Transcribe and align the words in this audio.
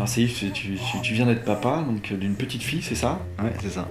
Alors 0.00 0.08
c'est 0.08 0.22
Yves, 0.22 0.50
tu, 0.54 0.76
tu- 0.76 0.78
tu 1.02 1.12
viens 1.12 1.26
d'être 1.26 1.44
papa, 1.44 1.84
donc 1.86 2.10
euh, 2.10 2.16
d'une 2.16 2.34
petite 2.34 2.62
fille, 2.62 2.80
c'est 2.80 2.94
ça? 2.94 3.20
Ouais, 3.38 3.52
c'est 3.60 3.68
ça. 3.68 3.86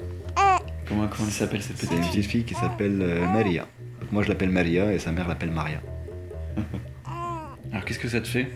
comment, 0.88 1.08
comment 1.08 1.28
elle 1.28 1.32
s'appelle 1.32 1.62
cette 1.62 1.78
C'est 1.78 1.86
petite 1.86 1.98
une 1.98 2.04
fille? 2.04 2.12
petite 2.22 2.32
fille 2.32 2.44
qui 2.46 2.56
s'appelle 2.56 3.00
euh, 3.00 3.28
Maria. 3.28 3.68
Donc 4.02 4.12
moi 4.12 4.24
je 4.24 4.30
l'appelle 4.30 4.50
Maria 4.50 4.92
et 4.92 4.98
sa 4.98 5.12
mère 5.12 5.28
l'appelle 5.28 5.52
Maria. 5.52 5.82
Alors 7.72 7.86
qu'est-ce 7.86 8.00
que 8.00 8.08
ça 8.08 8.22
te 8.22 8.28
fait? 8.28 8.50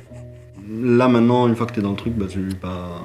Là 0.67 1.07
maintenant, 1.07 1.47
une 1.47 1.55
fois 1.55 1.67
que 1.67 1.73
t'es 1.73 1.81
dans 1.81 1.91
le 1.91 1.95
truc, 1.95 2.13
bah 2.15 2.25
tu 2.27 2.39
pas. 2.59 3.03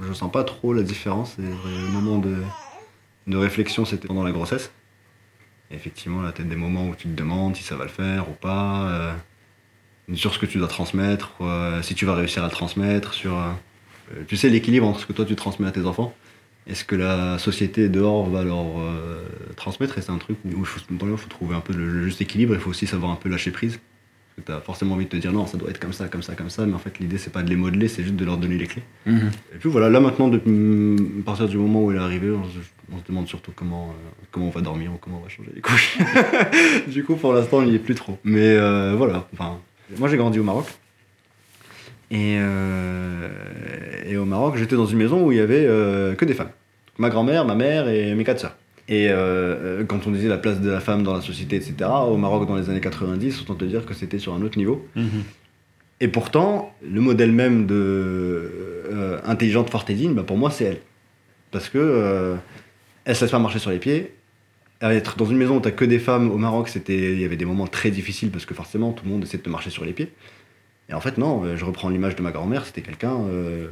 Je, 0.00 0.06
je 0.08 0.12
sens 0.14 0.32
pas 0.32 0.44
trop 0.44 0.72
la 0.72 0.82
différence. 0.82 1.36
Et 1.38 1.42
le 1.42 1.92
moment 1.92 2.16
de, 2.16 2.36
de 3.26 3.36
réflexion, 3.36 3.84
c'était 3.84 4.08
pendant 4.08 4.24
la 4.24 4.32
grossesse. 4.32 4.70
Et 5.70 5.74
effectivement, 5.74 6.22
là, 6.22 6.32
t'as 6.34 6.44
des 6.44 6.56
moments 6.56 6.86
où 6.88 6.94
tu 6.94 7.08
te 7.08 7.14
demandes 7.14 7.56
si 7.56 7.62
ça 7.62 7.76
va 7.76 7.84
le 7.84 7.90
faire 7.90 8.26
ou 8.30 8.32
pas, 8.32 8.88
euh, 8.88 9.12
sur 10.12 10.34
ce 10.34 10.38
que 10.38 10.46
tu 10.46 10.58
dois 10.58 10.68
transmettre, 10.68 11.32
euh, 11.40 11.82
si 11.82 11.94
tu 11.94 12.04
vas 12.04 12.14
réussir 12.14 12.42
à 12.42 12.46
le 12.46 12.52
transmettre, 12.52 13.14
sur. 13.14 13.36
euh, 13.36 13.50
tu 14.28 14.36
sais, 14.36 14.50
l'équilibre 14.50 14.86
entre 14.86 15.00
ce 15.00 15.06
que 15.06 15.12
toi 15.14 15.24
tu 15.24 15.34
transmets 15.34 15.66
à 15.66 15.70
tes 15.70 15.86
enfants 15.86 16.14
et 16.66 16.74
ce 16.74 16.84
que 16.84 16.94
la 16.94 17.38
société 17.38 17.88
dehors 17.88 18.28
va 18.28 18.44
leur 18.44 18.78
euh, 18.78 19.22
transmettre. 19.56 19.98
Et 19.98 20.02
c'est 20.02 20.12
un 20.12 20.18
truc 20.18 20.36
où 20.44 20.50
il 20.60 20.64
faut, 20.66 21.28
trouver 21.28 21.54
un 21.54 21.60
peu 21.60 21.72
le, 21.72 21.88
le 21.88 22.04
juste 22.04 22.20
équilibre. 22.20 22.54
Il 22.54 22.60
faut 22.60 22.70
aussi 22.70 22.86
savoir 22.86 23.12
un 23.12 23.16
peu 23.16 23.28
lâcher 23.28 23.50
prise. 23.50 23.78
Parce 24.36 24.46
que 24.46 24.52
t'as 24.52 24.60
forcément 24.60 24.94
envie 24.94 25.04
de 25.04 25.10
te 25.10 25.16
dire 25.16 25.32
non, 25.32 25.46
ça 25.46 25.56
doit 25.56 25.70
être 25.70 25.78
comme 25.78 25.92
ça, 25.92 26.08
comme 26.08 26.22
ça, 26.22 26.34
comme 26.34 26.50
ça. 26.50 26.66
Mais 26.66 26.74
en 26.74 26.78
fait, 26.78 26.98
l'idée, 26.98 27.18
c'est 27.18 27.32
pas 27.32 27.42
de 27.42 27.50
les 27.50 27.56
modeler, 27.56 27.86
c'est 27.86 28.02
juste 28.02 28.16
de 28.16 28.24
leur 28.24 28.36
donner 28.36 28.58
les 28.58 28.66
clés. 28.66 28.82
Et 29.06 29.58
puis 29.60 29.68
voilà, 29.68 29.88
là 29.88 30.00
maintenant, 30.00 30.28
depuis, 30.28 30.50
mm, 30.50 31.20
à 31.20 31.24
partir 31.24 31.48
du 31.48 31.56
moment 31.56 31.84
où 31.84 31.90
elle 31.92 31.98
est 31.98 32.00
arrivée, 32.00 32.30
on 32.30 32.44
se, 32.44 32.58
on 32.92 32.98
se 32.98 33.04
demande 33.06 33.28
surtout 33.28 33.52
comment, 33.54 33.90
euh, 33.90 34.10
comment 34.32 34.46
on 34.46 34.50
va 34.50 34.60
dormir 34.60 34.92
ou 34.92 34.96
comment 34.96 35.18
on 35.18 35.22
va 35.22 35.28
changer 35.28 35.50
les 35.54 35.60
couches. 35.60 35.98
du 36.88 37.04
coup, 37.04 37.14
pour 37.16 37.32
l'instant, 37.32 37.62
il 37.62 37.68
n'y 37.70 37.76
est 37.76 37.78
plus 37.78 37.94
trop. 37.94 38.18
Mais 38.24 38.56
euh, 38.56 38.94
voilà, 38.96 39.28
enfin, 39.34 39.58
moi 39.98 40.08
j'ai 40.08 40.16
grandi 40.16 40.38
au 40.38 40.44
Maroc. 40.44 40.66
Et, 42.10 42.36
euh, 42.38 43.28
et 44.06 44.16
au 44.16 44.24
Maroc, 44.24 44.56
j'étais 44.56 44.76
dans 44.76 44.86
une 44.86 44.98
maison 44.98 45.26
où 45.26 45.32
il 45.32 45.38
y 45.38 45.40
avait 45.40 45.66
euh, 45.66 46.14
que 46.14 46.24
des 46.24 46.34
femmes. 46.34 46.50
Ma 46.98 47.10
grand-mère, 47.10 47.44
ma 47.44 47.54
mère 47.54 47.88
et 47.88 48.14
mes 48.14 48.24
quatre 48.24 48.40
sœurs. 48.40 48.56
Et 48.86 49.08
euh, 49.08 49.84
quand 49.84 50.06
on 50.06 50.10
disait 50.10 50.28
la 50.28 50.36
place 50.36 50.60
de 50.60 50.70
la 50.70 50.80
femme 50.80 51.02
dans 51.02 51.14
la 51.14 51.22
société, 51.22 51.56
etc., 51.56 51.74
au 52.06 52.16
Maroc 52.16 52.46
dans 52.46 52.56
les 52.56 52.68
années 52.68 52.80
90, 52.80 53.42
autant 53.42 53.54
te 53.54 53.64
dire 53.64 53.86
que 53.86 53.94
c'était 53.94 54.18
sur 54.18 54.34
un 54.34 54.42
autre 54.42 54.58
niveau. 54.58 54.86
Et 56.00 56.08
pourtant, 56.08 56.74
le 56.86 57.00
modèle 57.00 57.32
même 57.32 57.66
de 57.66 59.20
intelligente 59.24 59.70
Fortésine, 59.70 60.14
bah 60.14 60.22
pour 60.22 60.36
moi, 60.36 60.50
c'est 60.50 60.64
elle. 60.64 60.80
Parce 61.50 61.68
que 61.68 62.36
elle 63.04 63.16
se 63.16 63.24
laisse 63.24 63.30
pas 63.30 63.38
marcher 63.38 63.58
sur 63.58 63.70
les 63.70 63.78
pieds. 63.78 64.14
Être 64.80 65.16
dans 65.16 65.24
une 65.24 65.38
maison 65.38 65.56
où 65.56 65.60
t'as 65.60 65.70
que 65.70 65.84
des 65.84 65.98
femmes 65.98 66.30
au 66.30 66.36
Maroc, 66.36 66.68
c'était, 66.68 67.12
il 67.12 67.20
y 67.20 67.24
avait 67.24 67.36
des 67.36 67.46
moments 67.46 67.66
très 67.66 67.90
difficiles 67.90 68.30
parce 68.30 68.44
que 68.44 68.54
forcément, 68.54 68.92
tout 68.92 69.04
le 69.04 69.10
monde 69.10 69.22
essaie 69.22 69.38
de 69.38 69.42
te 69.42 69.48
marcher 69.48 69.70
sur 69.70 69.84
les 69.84 69.92
pieds. 69.92 70.12
Et 70.88 70.94
en 70.94 71.00
fait, 71.00 71.16
non, 71.16 71.44
euh, 71.44 71.56
je 71.56 71.64
reprends 71.64 71.88
l'image 71.88 72.16
de 72.16 72.22
ma 72.22 72.30
grand-mère, 72.30 72.66
c'était 72.66 72.82
quelqu'un 72.82 73.14
euh, 73.30 73.68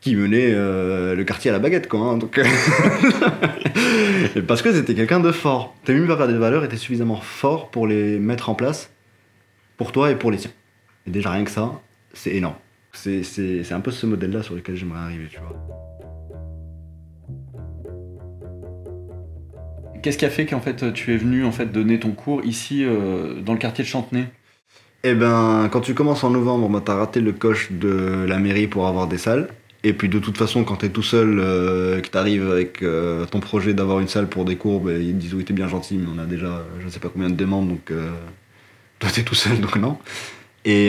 qui 0.00 0.14
menait 0.14 0.52
euh, 0.52 1.16
le 1.16 1.24
quartier 1.24 1.50
à 1.50 1.52
la 1.52 1.58
baguette, 1.58 1.88
quoi. 1.88 2.00
hein, 2.00 2.16
donc, 2.16 2.38
Et 4.36 4.42
parce 4.46 4.62
que 4.62 4.72
c'était 4.72 4.94
quelqu'un 4.94 5.20
de 5.20 5.32
fort. 5.32 5.74
T'as 5.84 5.92
mis 5.92 6.06
par 6.06 6.28
des 6.28 6.38
valeurs 6.38 6.64
étaient 6.64 6.76
suffisamment 6.76 7.20
forts 7.20 7.70
pour 7.70 7.86
les 7.86 8.18
mettre 8.18 8.48
en 8.48 8.54
place 8.54 8.92
pour 9.76 9.90
toi 9.92 10.10
et 10.10 10.14
pour 10.14 10.30
les 10.30 10.38
tiens. 10.38 10.52
Et 11.06 11.10
déjà 11.10 11.30
rien 11.30 11.44
que 11.44 11.50
ça, 11.50 11.80
c'est 12.12 12.34
énorme. 12.34 12.54
C'est 12.92 13.72
un 13.72 13.80
peu 13.80 13.90
ce 13.90 14.06
modèle-là 14.06 14.42
sur 14.42 14.54
lequel 14.54 14.76
j'aimerais 14.76 15.00
arriver, 15.00 15.26
tu 15.30 15.38
vois. 15.38 15.89
Qu'est-ce 20.02 20.18
qui 20.18 20.24
a 20.24 20.30
fait 20.30 20.46
qu'en 20.46 20.60
fait 20.60 20.92
tu 20.92 21.12
es 21.12 21.16
venu 21.16 21.44
en 21.44 21.52
fait 21.52 21.66
donner 21.66 21.98
ton 21.98 22.12
cours 22.12 22.44
ici 22.44 22.84
euh, 22.84 23.40
dans 23.40 23.52
le 23.52 23.58
quartier 23.58 23.84
de 23.84 23.88
Chantenay? 23.88 24.26
Eh 25.02 25.14
ben, 25.14 25.68
quand 25.72 25.80
tu 25.80 25.94
commences 25.94 26.24
en 26.24 26.30
novembre, 26.30 26.68
bah, 26.68 26.82
t'as 26.84 26.94
raté 26.94 27.20
le 27.20 27.32
coche 27.32 27.72
de 27.72 28.26
la 28.28 28.38
mairie 28.38 28.66
pour 28.66 28.86
avoir 28.86 29.06
des 29.06 29.16
salles. 29.18 29.48
Et 29.82 29.94
puis 29.94 30.10
de 30.10 30.18
toute 30.18 30.36
façon, 30.36 30.62
quand 30.64 30.76
t'es 30.76 30.90
tout 30.90 31.02
seul, 31.02 31.38
euh, 31.38 32.00
que 32.00 32.08
t'arrives 32.08 32.50
avec 32.50 32.82
euh, 32.82 33.24
ton 33.24 33.40
projet 33.40 33.72
d'avoir 33.72 34.00
une 34.00 34.08
salle 34.08 34.28
pour 34.28 34.44
des 34.44 34.56
cours, 34.56 34.80
bah, 34.80 34.92
ils 34.92 35.14
te 35.14 35.18
disent 35.18 35.34
oui, 35.34 35.44
t'es 35.44 35.54
bien 35.54 35.68
gentil, 35.68 35.96
mais 35.96 36.06
on 36.14 36.18
a 36.18 36.26
déjà 36.26 36.62
je 36.84 36.88
sais 36.88 37.00
pas 37.00 37.08
combien 37.08 37.30
de 37.30 37.34
demandes, 37.34 37.68
donc 37.68 37.90
euh, 37.90 38.10
toi 38.98 39.10
t'es 39.12 39.22
tout 39.22 39.34
seul, 39.34 39.60
donc 39.60 39.76
non. 39.76 39.98
Et, 40.66 40.88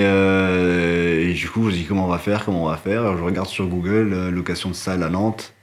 du 1.33 1.49
coup, 1.49 1.69
je 1.69 1.75
dis 1.75 1.85
comment 1.85 2.05
on 2.05 2.09
va 2.09 2.17
faire, 2.17 2.43
comment 2.43 2.65
on 2.65 2.69
va 2.69 2.75
faire? 2.75 3.17
Je 3.17 3.23
regarde 3.23 3.47
sur 3.47 3.67
Google, 3.67 4.29
location 4.29 4.69
de 4.69 4.75
salle 4.75 5.01
à 5.03 5.09
Nantes. 5.09 5.53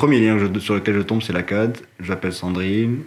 Premier 0.00 0.18
lien 0.18 0.38
je- 0.38 0.58
sur 0.60 0.74
lequel 0.74 0.94
je 0.94 1.00
tombe, 1.02 1.20
c'est 1.20 1.34
la 1.34 1.42
CAD. 1.42 1.76
J'appelle 2.00 2.32
Sandrine. 2.32 3.00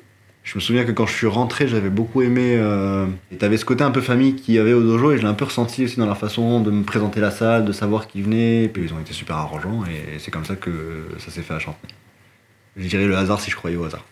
Je 0.43 0.53
me 0.55 0.59
souviens 0.61 0.83
que 0.83 0.91
quand 0.91 1.07
je 1.07 1.13
suis 1.15 1.25
rentré, 1.25 1.67
j'avais 1.67 1.89
beaucoup 1.89 2.21
aimé. 2.21 2.55
Euh, 2.55 3.07
et 3.31 3.37
t'avais 3.37 3.57
ce 3.57 3.65
côté 3.65 3.83
un 3.83 3.89
peu 3.89 3.99
famille 4.01 4.35
qu'il 4.35 4.53
y 4.53 4.59
avait 4.59 4.73
au 4.73 4.83
dojo, 4.83 5.11
et 5.11 5.17
je 5.17 5.23
l'ai 5.23 5.27
un 5.27 5.33
peu 5.33 5.45
ressenti 5.45 5.85
aussi 5.85 5.97
dans 5.97 6.05
leur 6.05 6.19
façon 6.19 6.59
de 6.59 6.69
me 6.69 6.83
présenter 6.83 7.19
la 7.19 7.31
salle, 7.31 7.65
de 7.65 7.71
savoir 7.71 8.05
qui 8.05 8.21
venait. 8.21 8.65
Et 8.65 8.67
puis 8.67 8.83
ils 8.83 8.93
ont 8.93 8.99
été 8.99 9.11
super 9.11 9.37
arrangeants, 9.37 9.83
et 9.85 10.19
c'est 10.19 10.29
comme 10.29 10.45
ça 10.45 10.55
que 10.55 11.07
ça 11.17 11.31
s'est 11.31 11.41
fait 11.41 11.55
à 11.55 11.59
Chantenay. 11.59 11.93
Je 12.77 12.87
dirais 12.87 13.07
le 13.07 13.17
hasard 13.17 13.41
si 13.41 13.49
je 13.49 13.55
croyais 13.55 13.75
au 13.77 13.85
hasard. 13.85 14.05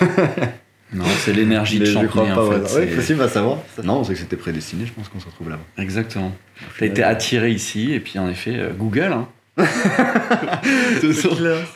Non, 0.94 1.04
c'est 1.20 1.32
l'énergie 1.34 1.78
de 1.78 1.84
Mais 1.84 1.90
je 1.90 2.06
crois 2.06 2.26
Chantenay 2.26 2.34
pas 2.34 2.42
en 2.42 2.46
au 2.46 2.50
fait. 2.52 2.56
hasard. 2.64 2.78
Ouais, 2.80 2.86
c'est- 2.88 2.96
possible 2.96 3.22
à 3.22 3.28
savoir. 3.28 3.58
Non, 3.82 4.04
c'est 4.04 4.12
que 4.14 4.18
c'était 4.20 4.36
prédestiné, 4.36 4.84
je 4.86 4.92
pense 4.92 5.08
qu'on 5.08 5.20
se 5.20 5.24
retrouve 5.26 5.48
là-bas. 5.50 5.62
Exactement. 5.82 6.32
T'as 6.78 6.84
été 6.86 7.02
attiré 7.02 7.50
ici 7.50 7.92
et 7.92 8.00
puis 8.00 8.18
en 8.18 8.28
effet 8.28 8.54
euh, 8.56 8.70
Google. 8.74 9.10
Hein. 9.12 9.26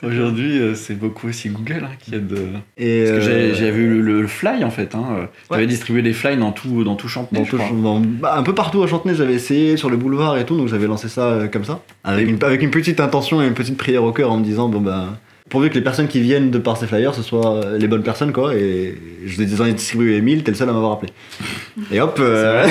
Aujourd'hui, 0.03 0.59
euh, 0.59 0.75
c'est 0.75 0.94
beaucoup 0.94 1.28
aussi 1.28 1.48
Google 1.50 1.82
hein, 1.84 1.91
qui 1.98 2.14
aide. 2.14 2.32
euh, 2.32 2.53
Et 2.78 3.04
Parce 3.04 3.19
que 3.19 3.25
j'ai- 3.25 3.31
euh, 3.32 3.54
j'avais 3.54 3.70
vu 3.70 4.00
le, 4.03 4.22
le 4.22 4.26
fly 4.26 4.64
en 4.64 4.70
fait. 4.70 4.94
Hein. 4.94 5.28
Tu 5.48 5.54
avais 5.54 5.62
Ouais. 5.62 5.66
distribué 5.69 6.03
des 6.03 6.12
fly 6.12 6.37
dans 6.37 6.53
tout, 6.53 6.84
dans 6.84 6.94
tout 6.94 7.09
Chantenay, 7.09 7.41
Dans 7.41 7.44
je 7.44 7.50
tout- 7.50 7.56
crois. 7.59 7.76
dans- 7.76 8.00
bah, 8.00 8.34
un 8.37 8.42
peu 8.42 8.54
partout 8.54 8.82
à 8.82 8.87
Chantenay, 8.87 9.14
j'avais 9.14 9.34
essayé 9.34 9.76
sur 9.76 9.91
le 9.91 9.97
boulevard 9.97 10.37
et 10.38 10.44
tout, 10.47 10.56
donc 10.56 10.69
j'avais 10.69 10.87
lancé 10.87 11.09
ça 11.09 11.22
euh, 11.28 11.48
comme 11.48 11.64
ça, 11.64 11.81
avec 12.04 12.28
une, 12.28 12.42
avec 12.42 12.62
une 12.62 12.70
petite 12.70 13.00
intention 13.00 13.42
et 13.42 13.47
une 13.47 13.54
petite 13.54 13.76
prière 13.76 14.04
au 14.04 14.12
cœur 14.12 14.32
en 14.32 14.38
me 14.38 14.44
disant 14.44 14.69
bon 14.69 14.81
bah 14.81 15.08
pourvu 15.49 15.69
que 15.71 15.75
les 15.75 15.81
personnes 15.81 16.09
qui 16.09 16.21
viennent 16.21 16.51
de 16.51 16.59
par 16.59 16.77
ces 16.77 16.87
flyers 16.89 17.15
ce 17.15 17.23
soient 17.23 17.57
euh, 17.65 17.79
les 17.79 17.87
bonnes 17.87 18.03
personnes 18.03 18.33
quoi, 18.33 18.55
et 18.55 18.97
je 19.25 19.41
les 19.41 19.62
ai 19.62 19.73
distribués 19.73 20.21
1000, 20.21 20.43
t'es 20.43 20.51
le 20.51 20.57
seul 20.57 20.69
à 20.69 20.73
m'avoir 20.73 20.93
appelé. 20.93 21.12
Et 21.93 22.01
hop, 22.01 22.17
euh, 22.21 22.67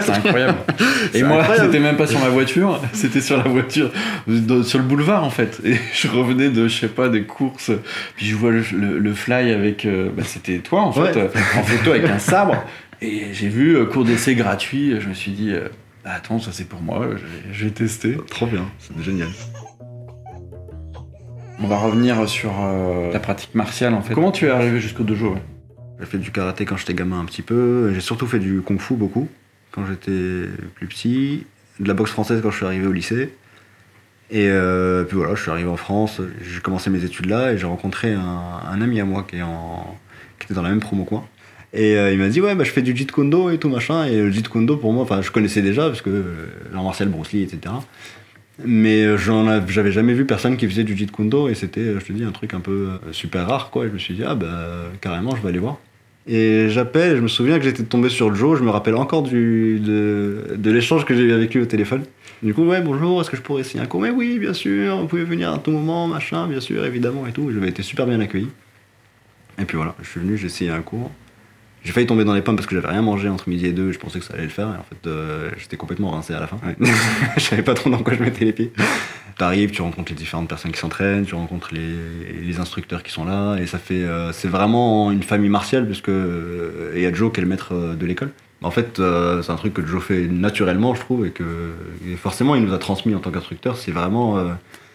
C'est 0.00 0.10
incroyable. 0.12 0.58
Et 1.14 1.22
moi, 1.22 1.42
c'était 1.56 1.80
même 1.80 1.96
pas 1.96 2.06
sur 2.06 2.20
ma 2.20 2.28
voiture, 2.28 2.80
c'était 2.92 3.20
sur 3.20 3.36
la 3.38 3.44
voiture, 3.44 3.90
sur 4.62 4.78
le 4.78 4.84
boulevard 4.84 5.24
en 5.24 5.30
fait. 5.30 5.60
Et 5.64 5.74
je 5.94 6.08
revenais 6.08 6.50
de, 6.50 6.68
je 6.68 6.78
sais 6.80 6.88
pas, 6.88 7.08
des 7.08 7.22
courses, 7.24 7.72
puis 8.16 8.26
je 8.26 8.36
vois 8.36 8.50
le, 8.52 8.62
le- 8.72 8.98
le 8.98 9.12
fly 9.14 9.50
avec. 9.52 9.84
euh, 9.84 10.08
bah, 10.16 10.22
c'était 10.24 10.58
toi 10.58 10.82
en 10.82 10.92
fait, 10.92 11.00
Ouais. 11.00 11.16
euh, 11.16 11.28
en 11.58 11.62
photo 11.64 11.90
avec 11.92 12.04
un 12.08 12.18
sabre. 12.18 12.62
Et 13.02 13.24
j'ai 13.32 13.48
vu 13.48 13.76
cours 13.88 14.04
d'essai 14.04 14.34
gratuit, 14.34 14.94
je 15.00 15.08
me 15.08 15.14
suis 15.14 15.32
dit, 15.32 15.52
bah, 16.04 16.12
attends, 16.16 16.38
ça 16.38 16.50
c'est 16.52 16.68
pour 16.68 16.80
moi, 16.80 17.08
je 17.10 17.16
vais, 17.16 17.52
je 17.52 17.64
vais 17.64 17.70
tester. 17.70 18.16
trop 18.30 18.46
bien, 18.46 18.64
c'est 18.78 19.02
génial. 19.04 19.28
On 21.58 21.66
va 21.66 21.78
revenir 21.78 22.28
sur 22.28 22.52
euh, 22.60 23.12
la 23.12 23.18
pratique 23.18 23.54
martiale 23.54 23.94
en 23.94 24.02
fait. 24.02 24.14
Comment 24.14 24.32
tu 24.32 24.46
es 24.46 24.50
arrivé 24.50 24.78
jusqu'au 24.80 25.04
dojo 25.04 25.34
ouais 25.34 25.42
J'ai 25.98 26.06
fait 26.06 26.18
du 26.18 26.30
karaté 26.30 26.64
quand 26.64 26.76
j'étais 26.76 26.94
gamin 26.94 27.18
un 27.18 27.24
petit 27.24 27.42
peu, 27.42 27.92
j'ai 27.94 28.00
surtout 28.00 28.26
fait 28.26 28.38
du 28.38 28.60
kung 28.60 28.78
fu 28.78 28.94
beaucoup 28.94 29.28
quand 29.72 29.86
j'étais 29.86 30.48
plus 30.74 30.86
petit, 30.86 31.46
de 31.80 31.88
la 31.88 31.94
boxe 31.94 32.10
française 32.10 32.40
quand 32.42 32.50
je 32.50 32.56
suis 32.56 32.66
arrivé 32.66 32.86
au 32.86 32.92
lycée. 32.92 33.34
Et 34.30 34.48
euh, 34.48 35.04
puis 35.04 35.16
voilà, 35.16 35.34
je 35.34 35.42
suis 35.42 35.50
arrivé 35.50 35.68
en 35.68 35.76
France, 35.76 36.20
j'ai 36.42 36.60
commencé 36.60 36.90
mes 36.90 37.04
études 37.04 37.26
là 37.26 37.52
et 37.52 37.58
j'ai 37.58 37.66
rencontré 37.66 38.12
un, 38.12 38.60
un 38.68 38.80
ami 38.80 39.00
à 39.00 39.04
moi 39.04 39.24
qui, 39.28 39.36
est 39.36 39.42
en, 39.42 39.96
qui 40.38 40.46
était 40.46 40.54
dans 40.54 40.62
la 40.62 40.70
même 40.70 40.80
promo 40.80 41.04
que 41.04 41.14
moi. 41.14 41.28
Et 41.72 41.96
euh, 41.96 42.12
il 42.12 42.18
m'a 42.18 42.28
dit 42.28 42.40
ouais 42.40 42.54
bah, 42.54 42.64
je 42.64 42.70
fais 42.70 42.82
du 42.82 42.96
Jeet 42.96 43.12
Kune 43.12 43.30
Do 43.30 43.50
et 43.50 43.58
tout 43.58 43.68
machin 43.68 44.04
et 44.04 44.16
le 44.16 44.30
Jeet 44.30 44.48
Kune 44.48 44.66
Do 44.66 44.76
pour 44.76 44.92
moi, 44.92 45.02
enfin 45.02 45.22
je 45.22 45.30
connaissais 45.30 45.62
déjà 45.62 45.86
parce 45.86 46.02
que 46.02 46.10
euh, 46.10 46.46
Jean 46.72 46.84
Martial, 46.84 47.08
Bruce 47.08 47.32
Lee, 47.32 47.42
etc. 47.42 47.74
Mais 48.64 49.02
euh, 49.04 49.16
j'en 49.18 49.46
av- 49.46 49.68
j'avais 49.70 49.92
jamais 49.92 50.14
vu 50.14 50.24
personne 50.24 50.56
qui 50.56 50.66
faisait 50.66 50.84
du 50.84 50.96
Jeet 50.96 51.12
Kune 51.12 51.28
Do 51.28 51.48
et 51.48 51.54
c'était, 51.54 51.80
euh, 51.80 52.00
je 52.00 52.06
te 52.06 52.12
dis, 52.12 52.24
un 52.24 52.30
truc 52.30 52.54
un 52.54 52.60
peu 52.60 52.90
euh, 52.90 53.12
super 53.12 53.46
rare 53.46 53.70
quoi. 53.70 53.84
Et 53.84 53.88
je 53.88 53.92
me 53.92 53.98
suis 53.98 54.14
dit 54.14 54.24
ah 54.26 54.34
bah 54.34 54.90
carrément 55.00 55.36
je 55.36 55.42
vais 55.42 55.48
aller 55.50 55.58
voir. 55.58 55.76
Et 56.28 56.68
j'appelle, 56.70 57.16
je 57.16 57.20
me 57.20 57.28
souviens 57.28 57.56
que 57.58 57.64
j'étais 57.64 57.84
tombé 57.84 58.08
sur 58.08 58.34
Joe, 58.34 58.58
je 58.58 58.64
me 58.64 58.70
rappelle 58.70 58.96
encore 58.96 59.22
du, 59.22 59.78
de, 59.78 60.56
de 60.56 60.70
l'échange 60.72 61.04
que 61.04 61.14
j'ai 61.14 61.22
eu 61.22 61.32
avec 61.32 61.54
lui 61.54 61.60
au 61.62 61.66
téléphone. 61.66 62.02
Du 62.42 62.52
coup, 62.52 62.64
ouais, 62.64 62.80
bonjour, 62.80 63.20
est-ce 63.20 63.30
que 63.30 63.36
je 63.36 63.42
pourrais 63.42 63.62
signer 63.62 63.84
un 63.84 63.86
cours? 63.86 64.00
Mais 64.00 64.10
oui, 64.10 64.38
bien 64.40 64.52
sûr, 64.52 64.96
vous 64.96 65.06
pouvez 65.06 65.22
venir 65.22 65.52
à 65.52 65.58
tout 65.58 65.70
moment, 65.70 66.08
machin, 66.08 66.48
bien 66.48 66.58
sûr, 66.60 66.84
évidemment, 66.84 67.28
et 67.28 67.32
tout. 67.32 67.52
J'avais 67.52 67.68
été 67.68 67.82
super 67.82 68.06
bien 68.06 68.18
accueilli. 68.18 68.48
Et 69.60 69.64
puis 69.66 69.76
voilà, 69.76 69.94
je 70.02 70.08
suis 70.08 70.18
venu, 70.18 70.36
j'ai 70.36 70.46
essayé 70.46 70.70
un 70.70 70.82
cours. 70.82 71.12
J'ai 71.86 71.92
failli 71.92 72.06
tomber 72.06 72.24
dans 72.24 72.34
les 72.34 72.42
pommes 72.42 72.56
parce 72.56 72.66
que 72.66 72.74
j'avais 72.74 72.88
rien 72.88 73.00
mangé 73.00 73.28
entre 73.28 73.48
midi 73.48 73.64
et 73.66 73.72
deux, 73.72 73.92
je 73.92 73.98
pensais 74.00 74.18
que 74.18 74.24
ça 74.24 74.34
allait 74.34 74.42
le 74.42 74.48
faire, 74.48 74.66
et 74.66 74.76
en 74.76 74.82
fait, 74.82 75.06
euh, 75.06 75.50
j'étais 75.56 75.76
complètement 75.76 76.10
rincé 76.10 76.34
à 76.34 76.40
la 76.40 76.48
fin. 76.48 76.58
je 77.36 77.40
savais 77.40 77.62
pas 77.62 77.74
trop 77.74 77.88
dans 77.90 77.98
quoi 78.02 78.12
je 78.14 78.22
mettais 78.22 78.44
les 78.44 78.52
pieds. 78.52 78.72
T'arrives, 79.38 79.70
tu 79.70 79.82
rencontres 79.82 80.10
les 80.10 80.16
différentes 80.16 80.48
personnes 80.48 80.72
qui 80.72 80.80
s'entraînent, 80.80 81.24
tu 81.24 81.36
rencontres 81.36 81.68
les, 81.72 82.42
les 82.42 82.58
instructeurs 82.58 83.04
qui 83.04 83.12
sont 83.12 83.24
là, 83.24 83.56
et 83.58 83.66
ça 83.66 83.78
fait. 83.78 84.02
euh, 84.02 84.32
c'est 84.32 84.48
vraiment 84.48 85.12
une 85.12 85.22
famille 85.22 85.48
martiale, 85.48 85.86
puisque. 85.86 86.08
euh, 86.08 86.90
Il 86.96 87.02
y 87.02 87.06
a 87.06 87.12
Joe 87.14 87.30
qui 87.32 87.38
est 87.38 87.42
le 87.44 87.48
maître 87.48 87.72
euh, 87.72 87.94
de 87.94 88.04
l'école. 88.04 88.30
En 88.62 88.72
fait, 88.72 88.98
euh, 88.98 89.42
c'est 89.42 89.52
un 89.52 89.56
truc 89.56 89.74
que 89.74 89.86
Joe 89.86 90.02
fait 90.02 90.26
naturellement, 90.26 90.92
je 90.96 91.00
trouve, 91.00 91.24
et 91.24 91.30
que 91.30 91.44
et 92.10 92.16
forcément, 92.16 92.56
il 92.56 92.62
nous 92.64 92.74
a 92.74 92.78
transmis 92.78 93.14
en 93.14 93.20
tant 93.20 93.30
qu'instructeur. 93.30 93.76
C'est 93.76 93.92
vraiment 93.92 94.42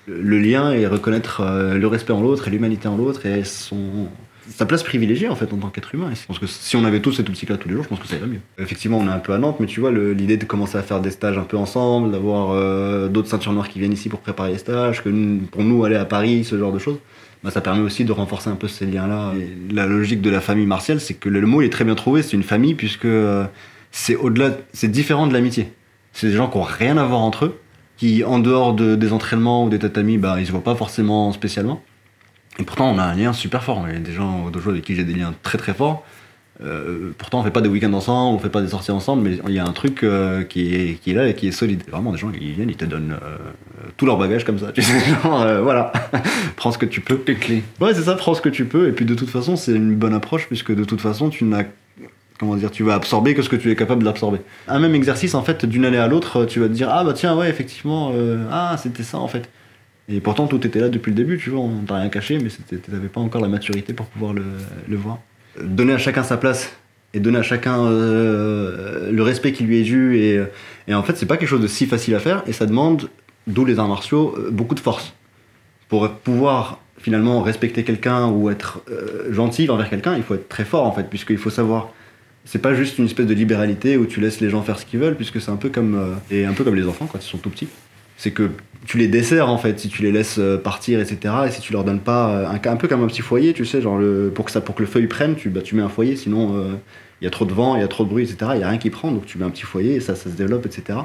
le 0.07 0.39
lien 0.39 0.73
et 0.73 0.87
reconnaître 0.87 1.43
le 1.73 1.87
respect 1.87 2.11
en 2.11 2.21
l'autre 2.21 2.47
et 2.47 2.51
l'humanité 2.51 2.87
en 2.89 2.97
l'autre, 2.97 3.25
et 3.27 3.43
son. 3.45 4.09
Sa 4.55 4.65
place 4.65 4.83
privilégiée 4.83 5.27
en 5.29 5.35
fait 5.35 5.51
en 5.53 5.57
tant 5.57 5.69
qu'être 5.69 5.93
humain. 5.95 6.09
Et 6.11 6.15
je 6.15 6.25
pense 6.25 6.39
que 6.39 6.47
si 6.47 6.75
on 6.75 6.83
avait 6.85 6.99
tous 6.99 7.13
cet 7.13 7.29
optique-là 7.29 7.57
tous 7.57 7.67
les 7.69 7.75
jours, 7.75 7.83
je 7.83 7.89
pense 7.89 7.99
que 7.99 8.07
ça 8.07 8.15
irait 8.15 8.27
mieux. 8.27 8.41
Effectivement, 8.59 8.97
on 8.99 9.07
est 9.07 9.11
un 9.11 9.19
peu 9.19 9.33
à 9.33 9.37
Nantes, 9.37 9.57
mais 9.59 9.65
tu 9.65 9.79
vois, 9.79 9.91
l'idée 9.91 10.37
de 10.37 10.45
commencer 10.45 10.77
à 10.77 10.81
faire 10.83 10.99
des 11.01 11.11
stages 11.11 11.37
un 11.37 11.43
peu 11.43 11.57
ensemble, 11.57 12.11
d'avoir 12.11 12.51
euh, 12.51 13.07
d'autres 13.07 13.29
ceintures 13.29 13.53
noires 13.53 13.69
qui 13.69 13.79
viennent 13.79 13.93
ici 13.93 14.09
pour 14.09 14.19
préparer 14.19 14.51
les 14.51 14.57
stages, 14.57 15.03
que 15.03 15.09
pour 15.51 15.63
nous 15.63 15.83
aller 15.83 15.95
à 15.95 16.05
Paris, 16.05 16.43
ce 16.43 16.57
genre 16.57 16.71
de 16.71 16.79
choses, 16.79 16.97
bah, 17.43 17.51
ça 17.51 17.61
permet 17.61 17.81
aussi 17.81 18.05
de 18.05 18.11
renforcer 18.11 18.49
un 18.49 18.55
peu 18.55 18.67
ces 18.67 18.85
liens-là. 18.85 19.33
La 19.71 19.87
logique 19.87 20.21
de 20.21 20.29
la 20.29 20.41
famille 20.41 20.67
martiale, 20.67 20.99
c'est 20.99 21.15
que 21.15 21.29
le, 21.29 21.41
mot 21.47 21.61
est 21.61 21.69
très 21.69 21.85
bien 21.85 21.95
trouvé, 21.95 22.21
c'est 22.21 22.33
une 22.33 22.43
famille 22.43 22.75
puisque 22.75 23.05
euh, 23.05 23.45
c'est 23.91 24.15
au-delà, 24.15 24.51
c'est 24.73 24.91
différent 24.91 25.27
de 25.27 25.33
l'amitié. 25.33 25.71
C'est 26.13 26.27
des 26.27 26.33
gens 26.35 26.49
qui 26.49 26.57
ont 26.57 26.63
rien 26.63 26.97
à 26.97 27.05
voir 27.05 27.21
entre 27.21 27.45
eux, 27.45 27.59
qui 27.97 28.23
en 28.23 28.39
dehors 28.39 28.73
de- 28.73 28.95
des 28.95 29.13
entraînements 29.13 29.65
ou 29.65 29.69
des 29.69 29.79
tatamis, 29.79 30.17
bah, 30.17 30.35
ils 30.39 30.45
se 30.45 30.51
voient 30.51 30.63
pas 30.63 30.75
forcément 30.75 31.31
spécialement. 31.31 31.81
Et 32.61 32.63
pourtant, 32.63 32.91
on 32.91 32.99
a 32.99 33.03
un 33.03 33.15
lien 33.15 33.33
super 33.33 33.63
fort. 33.63 33.83
Il 33.87 33.93
y 33.95 33.97
a 33.97 33.99
des 33.99 34.13
gens 34.13 34.45
au 34.45 34.51
dojo 34.51 34.69
avec 34.69 34.83
qui 34.83 34.93
j'ai 34.93 35.03
des 35.03 35.15
liens 35.15 35.33
très 35.41 35.57
très 35.57 35.73
forts. 35.73 36.05
Euh, 36.63 37.11
pourtant, 37.17 37.39
on 37.39 37.43
fait 37.43 37.49
pas 37.49 37.61
des 37.61 37.69
week-ends 37.69 37.91
ensemble, 37.93 38.35
on 38.35 38.39
fait 38.39 38.51
pas 38.51 38.61
des 38.61 38.67
sorties 38.67 38.91
ensemble, 38.91 39.27
mais 39.27 39.39
il 39.47 39.53
y 39.55 39.57
a 39.57 39.65
un 39.65 39.71
truc 39.71 40.03
euh, 40.03 40.43
qui, 40.43 40.75
est, 40.75 41.01
qui 41.01 41.09
est 41.09 41.13
là 41.15 41.27
et 41.27 41.33
qui 41.33 41.47
est 41.47 41.51
solide. 41.51 41.81
Vraiment, 41.89 42.11
des 42.11 42.19
gens, 42.19 42.31
ils 42.39 42.51
viennent, 42.51 42.69
ils 42.69 42.75
te 42.75 42.85
donnent 42.85 43.17
euh, 43.19 43.37
tout 43.97 44.05
leur 44.05 44.19
bagage 44.19 44.45
comme 44.45 44.59
ça. 44.59 44.71
Tu 44.71 44.83
sais, 44.83 44.93
genre, 45.23 45.63
voilà, 45.63 45.91
prends 46.55 46.71
ce 46.71 46.77
que 46.77 46.85
tu 46.85 47.01
peux. 47.01 47.19
Les 47.25 47.33
clés. 47.33 47.63
Ouais, 47.79 47.95
c'est 47.95 48.03
ça, 48.03 48.13
prends 48.13 48.35
ce 48.35 48.41
que 48.41 48.49
tu 48.49 48.65
peux. 48.65 48.87
Et 48.87 48.91
puis 48.91 49.05
de 49.05 49.15
toute 49.15 49.31
façon, 49.31 49.55
c'est 49.55 49.71
une 49.71 49.95
bonne 49.95 50.13
approche 50.13 50.45
puisque 50.45 50.75
de 50.75 50.83
toute 50.83 51.01
façon, 51.01 51.29
tu 51.29 51.45
n'as. 51.45 51.63
Comment 52.39 52.55
dire, 52.55 52.69
tu 52.69 52.83
vas 52.83 52.93
absorber 52.93 53.33
que 53.33 53.41
ce 53.41 53.49
que 53.49 53.55
tu 53.55 53.71
es 53.71 53.75
capable 53.75 54.03
d'absorber. 54.03 54.39
Un 54.67 54.79
même 54.79 54.93
exercice, 54.93 55.33
en 55.33 55.41
fait, 55.41 55.65
d'une 55.65 55.85
année 55.85 55.97
à 55.97 56.07
l'autre, 56.07 56.45
tu 56.45 56.59
vas 56.59 56.67
te 56.67 56.73
dire 56.73 56.89
Ah 56.91 57.03
bah 57.03 57.13
tiens, 57.13 57.35
ouais, 57.35 57.49
effectivement, 57.49 58.11
ah, 58.51 58.75
c'était 58.77 59.03
ça 59.03 59.17
en 59.17 59.27
fait. 59.27 59.49
Et 60.09 60.19
pourtant, 60.19 60.47
tout 60.47 60.65
était 60.65 60.79
là 60.79 60.89
depuis 60.89 61.11
le 61.11 61.15
début, 61.15 61.37
tu 61.37 61.49
vois, 61.51 61.61
on 61.61 61.83
t'a 61.85 61.95
rien 61.95 62.09
caché, 62.09 62.39
mais 62.39 62.49
t'avais 62.79 63.07
pas 63.07 63.21
encore 63.21 63.41
la 63.41 63.47
maturité 63.47 63.93
pour 63.93 64.07
pouvoir 64.07 64.33
le, 64.33 64.95
voir. 64.95 65.19
Donner 65.61 65.93
à 65.93 65.97
chacun 65.97 66.23
sa 66.23 66.37
place 66.37 66.73
et 67.13 67.19
donner 67.19 67.39
à 67.39 67.43
chacun 67.43 67.85
euh, 67.85 69.11
le 69.11 69.23
respect 69.23 69.51
qui 69.53 69.63
lui 69.63 69.79
est 69.79 69.83
dû. 69.83 70.17
Et, 70.17 70.93
en 70.93 71.03
fait, 71.03 71.17
c'est 71.17 71.25
pas 71.25 71.37
quelque 71.37 71.49
chose 71.49 71.61
de 71.61 71.67
si 71.67 71.85
facile 71.85 72.15
à 72.15 72.19
faire 72.19 72.43
et 72.47 72.53
ça 72.53 72.65
demande, 72.65 73.09
d'où 73.47 73.63
les 73.63 73.79
arts 73.79 73.87
martiaux, 73.87 74.35
euh, 74.37 74.49
beaucoup 74.51 74.75
de 74.75 74.79
force. 74.79 75.13
Pour 75.87 76.09
pouvoir 76.09 76.79
finalement 76.97 77.41
respecter 77.41 77.83
quelqu'un 77.83 78.27
ou 78.27 78.49
être 78.49 78.81
euh, 78.89 79.33
gentil 79.33 79.69
envers 79.69 79.89
quelqu'un, 79.89 80.15
il 80.15 80.23
faut 80.23 80.35
être 80.35 80.49
très 80.49 80.65
fort 80.65 80.85
en 80.85 80.91
fait, 80.91 81.09
puisqu'il 81.09 81.37
faut 81.37 81.49
savoir. 81.49 81.89
C'est 82.43 82.61
pas 82.61 82.73
juste 82.73 82.97
une 82.97 83.05
espèce 83.05 83.27
de 83.27 83.35
libéralité 83.35 83.97
où 83.97 84.07
tu 84.07 84.19
laisses 84.19 84.39
les 84.39 84.49
gens 84.49 84.63
faire 84.63 84.79
ce 84.79 84.85
qu'ils 84.85 84.99
veulent, 84.99 85.15
puisque 85.15 85.39
c'est 85.39 85.51
un 85.51 85.57
peu 85.57 85.69
comme 85.69 86.17
et 86.31 86.43
un 86.43 86.53
peu 86.53 86.63
comme 86.63 86.73
les 86.73 86.87
enfants 86.87 87.05
quand 87.05 87.19
ils 87.19 87.29
sont 87.29 87.37
tout 87.37 87.51
petits. 87.51 87.67
C'est 88.21 88.29
que 88.29 88.51
tu 88.85 88.99
les 88.99 89.07
desserres 89.07 89.49
en 89.49 89.57
fait, 89.57 89.79
si 89.79 89.89
tu 89.89 90.03
les 90.03 90.11
laisses 90.11 90.37
euh, 90.37 90.55
partir, 90.55 90.99
etc. 90.99 91.33
Et 91.47 91.49
si 91.49 91.59
tu 91.59 91.73
leur 91.73 91.83
donnes 91.83 92.01
pas 92.01 92.29
euh, 92.29 92.45
un, 92.47 92.53
un 92.71 92.75
peu 92.75 92.87
comme 92.87 93.01
un 93.03 93.07
petit 93.07 93.23
foyer, 93.23 93.51
tu 93.53 93.65
sais, 93.65 93.81
genre 93.81 93.97
le, 93.97 94.31
pour 94.33 94.45
que 94.45 94.51
ça, 94.51 94.61
pour 94.61 94.75
que 94.75 94.81
le 94.83 94.87
feuille 94.87 95.07
prenne, 95.07 95.33
tu, 95.35 95.49
bah, 95.49 95.61
tu 95.63 95.73
mets 95.73 95.81
un 95.81 95.89
foyer, 95.89 96.15
sinon 96.15 96.55
euh, 96.55 96.73
il 97.19 97.23
y 97.25 97.27
a 97.27 97.31
trop 97.31 97.45
de 97.45 97.51
vent, 97.53 97.75
il 97.75 97.81
y 97.81 97.83
a 97.83 97.87
trop 97.87 98.03
de 98.03 98.09
bruit, 98.09 98.23
etc. 98.23 98.51
Il 98.53 98.61
y 98.61 98.63
a 98.63 98.69
rien 98.69 98.77
qui 98.77 98.91
prend, 98.91 99.11
donc 99.11 99.25
tu 99.25 99.39
mets 99.39 99.45
un 99.45 99.49
petit 99.49 99.63
foyer 99.63 99.95
et 99.95 99.99
ça, 100.01 100.13
ça 100.13 100.29
se 100.29 100.35
développe, 100.35 100.67
etc. 100.67 100.99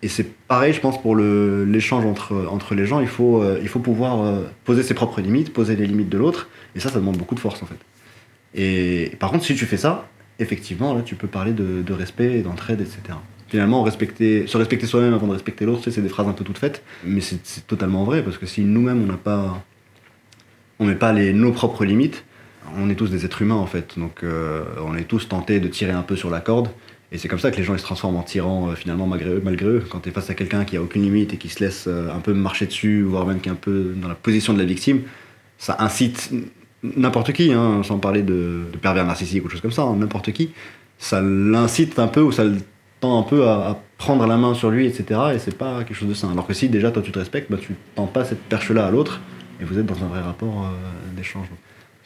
Et 0.00 0.08
c'est 0.08 0.26
pareil, 0.46 0.72
je 0.72 0.80
pense, 0.80 1.02
pour 1.02 1.14
le- 1.14 1.64
l'échange 1.66 2.06
entre, 2.06 2.46
entre 2.50 2.74
les 2.74 2.86
gens. 2.86 3.00
Il 3.00 3.08
faut, 3.08 3.42
il 3.60 3.68
faut 3.68 3.80
pouvoir 3.80 4.42
poser 4.64 4.82
ses 4.82 4.94
propres 4.94 5.20
limites, 5.20 5.52
poser 5.52 5.76
les 5.76 5.86
limites 5.86 6.08
de 6.08 6.16
l'autre. 6.16 6.48
Et 6.74 6.80
ça, 6.80 6.88
ça 6.88 6.98
demande 7.00 7.16
beaucoup 7.18 7.34
de 7.34 7.40
force, 7.40 7.62
en 7.62 7.66
fait. 7.66 7.78
Et 8.54 9.16
par 9.18 9.30
contre, 9.32 9.44
si 9.44 9.54
tu 9.54 9.66
fais 9.66 9.76
ça, 9.76 10.06
effectivement, 10.38 10.94
là, 10.94 11.02
tu 11.02 11.14
peux 11.16 11.26
parler 11.26 11.52
de, 11.52 11.82
de 11.82 11.92
respect 11.92 12.38
et 12.38 12.42
d'entraide, 12.42 12.80
etc. 12.80 13.18
Finalement, 13.48 13.82
respecter, 13.82 14.46
se 14.46 14.56
respecter 14.56 14.86
soi-même 14.86 15.14
avant 15.14 15.26
de 15.26 15.32
respecter 15.32 15.64
l'autre, 15.64 15.90
c'est 15.90 16.02
des 16.02 16.08
phrases 16.08 16.28
un 16.28 16.32
peu 16.32 16.44
toutes 16.44 16.58
faites. 16.58 16.82
Mais 17.04 17.20
c'est 17.20 17.66
totalement 17.66 18.04
vrai, 18.04 18.22
parce 18.22 18.38
que 18.38 18.46
si 18.46 18.62
nous-mêmes, 18.62 19.02
on 19.02 19.06
n'a 19.06 19.16
pas... 19.16 19.64
On 20.80 20.84
met 20.84 20.94
pas 20.94 21.12
les, 21.12 21.32
nos 21.32 21.50
propres 21.50 21.84
limites, 21.84 22.24
on 22.76 22.88
est 22.88 22.94
tous 22.94 23.10
des 23.10 23.24
êtres 23.24 23.42
humains, 23.42 23.56
en 23.56 23.66
fait. 23.66 23.98
Donc, 23.98 24.22
euh, 24.22 24.62
on 24.86 24.94
est 24.94 25.04
tous 25.04 25.28
tentés 25.28 25.58
de 25.58 25.66
tirer 25.66 25.90
un 25.92 26.02
peu 26.02 26.14
sur 26.14 26.30
la 26.30 26.40
corde. 26.40 26.68
Et 27.10 27.18
c'est 27.18 27.28
comme 27.28 27.38
ça 27.38 27.50
que 27.50 27.56
les 27.56 27.64
gens 27.64 27.74
ils 27.74 27.78
se 27.78 27.84
transforment 27.84 28.16
en 28.16 28.22
tyrans 28.22 28.68
euh, 28.68 28.74
finalement 28.74 29.06
malgré 29.06 29.30
eux. 29.30 29.40
Malgré 29.42 29.66
eux. 29.66 29.82
Quand 29.88 30.00
tu 30.00 30.10
es 30.10 30.12
face 30.12 30.28
à 30.30 30.34
quelqu'un 30.34 30.64
qui 30.64 30.76
a 30.76 30.82
aucune 30.82 31.02
limite 31.02 31.32
et 31.32 31.36
qui 31.38 31.48
se 31.48 31.64
laisse 31.64 31.86
euh, 31.88 32.14
un 32.14 32.20
peu 32.20 32.34
marcher 32.34 32.66
dessus, 32.66 33.02
voire 33.02 33.26
même 33.26 33.40
qui 33.40 33.48
est 33.48 33.52
un 33.52 33.56
peu 33.56 33.94
dans 33.96 34.08
la 34.08 34.14
position 34.14 34.52
de 34.52 34.58
la 34.58 34.66
victime, 34.66 35.02
ça 35.56 35.76
incite 35.80 36.30
n'importe 36.82 37.32
qui, 37.32 37.52
hein, 37.52 37.82
sans 37.82 37.98
parler 37.98 38.22
de, 38.22 38.64
de 38.72 38.78
pervers 38.78 39.06
narcissiques 39.06 39.42
ou 39.44 39.46
de 39.46 39.52
choses 39.52 39.62
comme 39.62 39.72
ça, 39.72 39.82
hein, 39.82 39.96
n'importe 39.96 40.32
qui, 40.32 40.50
ça 40.98 41.20
l'incite 41.22 41.98
un 41.98 42.08
peu 42.08 42.20
ou 42.20 42.30
ça 42.30 42.44
le 42.44 42.58
tend 43.00 43.18
un 43.18 43.22
peu 43.22 43.46
à, 43.48 43.68
à 43.70 43.76
prendre 43.96 44.26
la 44.26 44.36
main 44.36 44.54
sur 44.54 44.70
lui, 44.70 44.86
etc. 44.86 45.20
Et 45.34 45.38
c'est 45.38 45.56
pas 45.56 45.84
quelque 45.84 45.94
chose 45.96 46.08
de 46.08 46.14
sain. 46.14 46.30
Alors 46.32 46.46
que 46.46 46.54
si 46.54 46.68
déjà 46.68 46.90
toi 46.90 47.02
tu 47.02 47.12
te 47.12 47.18
respectes, 47.18 47.50
bah, 47.50 47.58
tu 47.60 47.74
tends 47.94 48.06
pas 48.06 48.24
cette 48.24 48.42
perche-là 48.42 48.86
à 48.86 48.90
l'autre 48.90 49.20
et 49.60 49.64
vous 49.64 49.78
êtes 49.78 49.86
dans 49.86 50.02
un 50.04 50.08
vrai 50.08 50.20
rapport 50.20 50.64
euh, 50.66 51.16
d'échange. 51.16 51.46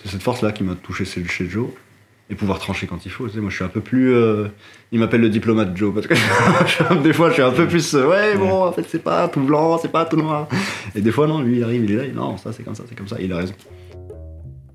C'est 0.02 0.08
cette 0.10 0.22
force-là 0.22 0.52
qui 0.52 0.64
m'a 0.64 0.74
touché 0.74 1.04
chez 1.04 1.24
chez 1.24 1.46
Joe. 1.48 1.68
Et 2.30 2.34
pouvoir 2.34 2.58
trancher 2.60 2.86
quand 2.86 3.04
il 3.04 3.10
faut. 3.10 3.26
Tu 3.26 3.34
sais, 3.34 3.40
moi, 3.40 3.50
je 3.50 3.56
suis 3.56 3.64
un 3.64 3.68
peu 3.68 3.80
plus. 3.82 4.14
euh, 4.14 4.46
il 4.90 5.00
m'appelle 5.00 5.20
le 5.20 5.28
diplomate 5.28 5.76
Joe 5.76 5.92
parce 5.92 6.06
que 6.06 6.14
des 7.02 7.12
fois, 7.12 7.28
je 7.28 7.34
suis 7.34 7.42
un 7.42 7.50
peu 7.50 7.66
plus. 7.68 7.94
euh, 7.94 8.06
ouais, 8.08 8.36
bon, 8.38 8.64
en 8.64 8.72
fait, 8.72 8.86
c'est 8.88 9.02
pas 9.02 9.28
tout 9.28 9.40
blanc, 9.40 9.76
c'est 9.76 9.90
pas 9.92 10.06
tout 10.06 10.16
noir. 10.16 10.48
Et 10.94 11.02
des 11.02 11.10
fois, 11.10 11.26
non, 11.26 11.42
lui, 11.42 11.58
il 11.58 11.64
arrive, 11.64 11.84
il 11.84 11.90
est 11.92 11.96
là, 11.96 12.04
il, 12.06 12.14
non, 12.14 12.38
ça, 12.38 12.52
c'est 12.52 12.62
comme 12.62 12.74
ça, 12.76 12.84
c'est 12.88 12.94
comme 12.96 13.08
ça. 13.08 13.16
Il 13.20 13.30
a 13.34 13.36
raison. 13.38 13.52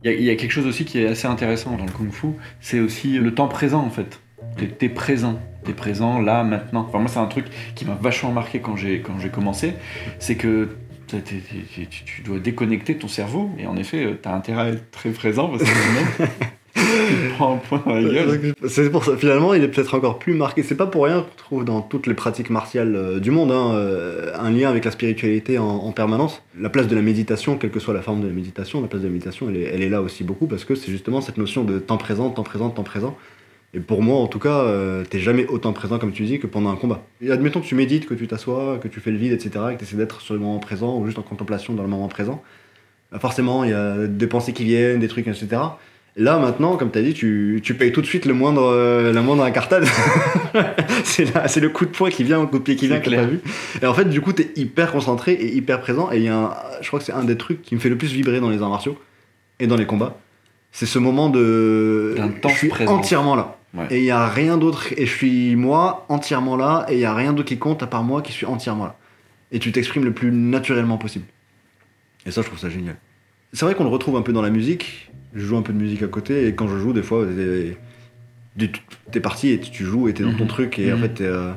Il 0.03 0.11
y, 0.11 0.13
a- 0.13 0.17
il 0.17 0.23
y 0.23 0.29
a 0.29 0.35
quelque 0.35 0.51
chose 0.51 0.67
aussi 0.67 0.85
qui 0.85 0.99
est 1.01 1.07
assez 1.07 1.27
intéressant 1.27 1.75
dans 1.77 1.85
le 1.85 1.91
kung 1.91 2.11
fu, 2.11 2.27
c'est 2.61 2.79
aussi 2.79 3.17
le 3.17 3.33
temps 3.33 3.47
présent 3.47 3.81
en 3.83 3.89
fait. 3.89 4.19
T'es- 4.57 4.89
présent, 4.89 5.39
t'es 5.63 5.73
présent 5.73 6.19
là, 6.19 6.43
maintenant. 6.43 6.85
Enfin, 6.87 6.99
moi, 6.99 7.07
c'est 7.07 7.19
un 7.19 7.27
truc 7.27 7.45
qui 7.75 7.85
m'a 7.85 7.97
vachement 7.99 8.31
marqué 8.31 8.59
quand 8.59 8.75
j'ai 8.75 9.01
quand 9.01 9.19
j'ai 9.19 9.29
commencé, 9.29 9.73
c'est 10.19 10.35
que 10.35 10.69
tu, 11.07 12.21
dois 12.25 12.39
déconnecter 12.39 12.95
ton 12.95 13.07
cerveau, 13.07 13.49
et 13.57 13.65
en 13.65 13.77
effet, 13.77 14.03
euh, 14.03 14.19
t'as 14.21 14.33
intérêt 14.33 14.61
à 14.61 14.67
être 14.69 14.91
très 14.91 15.09
présent 15.11 15.47
parce 15.47 15.63
que 15.63 15.69
sinon, 15.69 16.27
tu 16.75 17.29
prends 17.37 17.55
un 17.55 17.57
point 17.57 17.81
dans 17.85 17.93
la 17.95 18.01
gueule. 18.01 18.53
C'est 18.67 18.89
pour 18.89 19.05
ça, 19.05 19.15
finalement, 19.15 19.53
il 19.53 19.63
est 19.63 19.67
peut-être 19.69 19.95
encore 19.95 20.19
plus 20.19 20.33
marqué. 20.33 20.63
C'est 20.63 20.75
pas 20.75 20.85
pour 20.85 21.05
rien 21.05 21.21
qu'on 21.21 21.35
trouve 21.37 21.65
dans 21.65 21.81
toutes 21.81 22.07
les 22.07 22.13
pratiques 22.13 22.49
martiales 22.49 22.95
euh, 22.95 23.19
du 23.19 23.31
monde 23.31 23.51
hein, 23.51 23.73
euh, 23.75 24.31
un 24.37 24.49
lien 24.49 24.69
avec 24.69 24.83
la 24.85 24.91
spiritualité 24.91 25.57
en, 25.57 25.65
en 25.65 25.91
permanence. 25.91 26.43
La 26.59 26.69
place 26.69 26.87
de 26.87 26.95
la 26.95 27.01
méditation, 27.01 27.57
quelle 27.57 27.71
que 27.71 27.79
soit 27.79 27.93
la 27.93 28.01
forme 28.01 28.21
de 28.21 28.27
la 28.27 28.33
méditation, 28.33 28.81
la 28.81 28.87
place 28.87 29.01
de 29.01 29.07
la 29.07 29.13
méditation, 29.13 29.47
elle 29.49 29.57
est, 29.57 29.71
elle 29.73 29.81
est 29.81 29.89
là 29.89 30.01
aussi 30.01 30.23
beaucoup 30.23 30.47
parce 30.47 30.65
que 30.65 30.75
c'est 30.75 30.91
justement 30.91 31.21
cette 31.21 31.37
notion 31.37 31.63
de 31.63 31.79
temps 31.79 31.97
présent, 31.97 32.29
temps 32.29 32.43
présent, 32.43 32.69
temps 32.69 32.83
présent. 32.83 33.17
Et 33.77 33.79
pour 33.79 34.01
moi, 34.01 34.17
en 34.17 34.25
tout 34.27 34.39
cas, 34.39 34.61
euh, 34.61 35.03
t'es 35.07 35.19
jamais 35.19 35.45
autant 35.45 35.71
présent, 35.71 35.99
comme 35.99 36.11
tu 36.11 36.23
dis, 36.23 36.39
que 36.39 36.47
pendant 36.47 36.71
un 36.71 36.75
combat. 36.75 37.03
Et 37.21 37.29
admettons 37.29 37.61
que 37.61 37.67
tu 37.67 37.75
médites, 37.75 38.07
que 38.07 38.15
tu 38.15 38.25
t'assois, 38.25 38.79
que 38.81 38.87
tu 38.87 38.99
fais 38.99 39.11
le 39.11 39.17
vide, 39.17 39.33
etc., 39.33 39.49
et 39.69 39.73
que 39.75 39.79
tu 39.79 39.83
essaies 39.85 39.97
d'être 39.97 40.19
sur 40.21 40.33
le 40.33 40.39
moment 40.39 40.57
présent 40.57 40.97
ou 40.97 41.05
juste 41.05 41.19
en 41.19 41.21
contemplation 41.21 41.73
dans 41.75 41.83
le 41.83 41.89
moment 41.89 42.07
présent. 42.07 42.41
Bah, 43.11 43.19
forcément, 43.19 43.63
il 43.63 43.69
y 43.69 43.73
a 43.73 44.07
des 44.07 44.25
pensées 44.25 44.51
qui 44.51 44.63
viennent, 44.63 44.99
des 44.99 45.07
trucs, 45.07 45.27
etc. 45.27 45.47
Là, 46.15 46.39
maintenant, 46.39 46.75
comme 46.77 46.89
tu 46.89 46.97
as 46.97 47.03
dit, 47.03 47.13
tu, 47.13 47.61
tu 47.63 47.75
payes 47.75 47.91
tout 47.91 48.01
de 48.01 48.07
suite 48.07 48.25
le 48.25 48.33
moindre, 48.33 48.63
euh, 48.63 49.13
la 49.13 49.21
moindre 49.21 49.43
incartade. 49.43 49.85
c'est 51.03 51.59
le 51.59 51.69
coup 51.69 51.85
de 51.85 51.91
poing 51.91 52.09
qui 52.09 52.23
vient, 52.23 52.41
le 52.41 52.47
coup 52.47 52.57
de 52.57 52.63
pied 52.63 52.75
qui 52.75 52.87
vient, 52.87 52.99
que 52.99 53.09
pas 53.17 53.25
vu. 53.27 53.39
Et 53.81 53.85
en 53.85 53.93
fait, 53.93 54.05
du 54.05 54.21
coup, 54.21 54.33
tu 54.33 54.41
es 54.41 54.51
hyper 54.55 54.91
concentré 54.91 55.33
et 55.33 55.55
hyper 55.55 55.79
présent. 55.81 56.11
Et 56.11 56.17
il 56.17 56.23
y 56.23 56.27
a 56.29 56.35
un- 56.35 56.53
je 56.81 56.87
crois 56.87 56.99
que 56.99 57.05
c'est 57.05 57.13
un 57.13 57.23
des 57.23 57.37
trucs 57.37 57.61
qui 57.61 57.75
me 57.75 57.79
fait 57.79 57.89
le 57.89 57.97
plus 57.97 58.11
vibrer 58.11 58.39
dans 58.39 58.49
les 58.49 58.61
arts 58.61 58.69
martiaux 58.69 58.97
et 59.59 59.67
dans 59.67 59.75
les 59.75 59.85
combats. 59.85 60.17
C'est 60.71 60.85
ce 60.85 60.99
moment 60.99 61.29
de. 61.29 62.15
D'intense 62.17 62.51
Je 62.53 62.57
suis 62.57 62.69
entièrement 62.87 63.35
là. 63.35 63.56
Ouais. 63.73 63.87
Et 63.91 63.97
il 63.99 64.05
y 64.05 64.11
a 64.11 64.27
rien 64.27 64.57
d'autre. 64.57 64.87
Et 64.97 65.05
je 65.05 65.13
suis 65.15 65.55
moi 65.55 66.05
entièrement 66.09 66.55
là. 66.55 66.85
Et 66.89 66.93
il 66.95 66.99
y 66.99 67.05
a 67.05 67.13
rien 67.13 67.33
d'autre 67.33 67.47
qui 67.49 67.57
compte 67.57 67.83
à 67.83 67.87
part 67.87 68.03
moi 68.03 68.21
qui 68.21 68.31
suis 68.31 68.45
entièrement 68.45 68.85
là. 68.85 68.95
Et 69.51 69.59
tu 69.59 69.71
t'exprimes 69.71 70.03
le 70.05 70.13
plus 70.13 70.31
naturellement 70.31 70.97
possible. 70.97 71.25
Et 72.25 72.31
ça, 72.31 72.41
je 72.41 72.47
trouve 72.47 72.59
ça 72.59 72.69
génial. 72.69 72.95
C'est 73.53 73.65
vrai 73.65 73.75
qu'on 73.75 73.83
le 73.85 73.89
retrouve 73.89 74.15
un 74.17 74.21
peu 74.21 74.33
dans 74.33 74.41
la 74.41 74.49
musique. 74.49 75.09
Je 75.33 75.45
joue 75.45 75.57
un 75.57 75.61
peu 75.61 75.73
de 75.73 75.77
musique 75.77 76.03
à 76.03 76.07
côté. 76.07 76.47
Et 76.47 76.55
quand 76.55 76.67
je 76.67 76.77
joue, 76.77 76.91
des 76.93 77.03
fois, 77.03 77.25
t'es- 79.11 79.19
parti 79.21 79.49
et 79.51 79.59
tu 79.59 79.83
joues 79.85 80.07
et 80.07 80.13
t'es 80.13 80.23
dans 80.23 80.33
ton 80.33 80.43
Mhm. 80.43 80.47
truc. 80.49 80.79
Et 80.79 80.91
en 80.91 80.97
Mhm. 80.97 81.01
fait, 81.03 81.21
euh, 81.21 81.53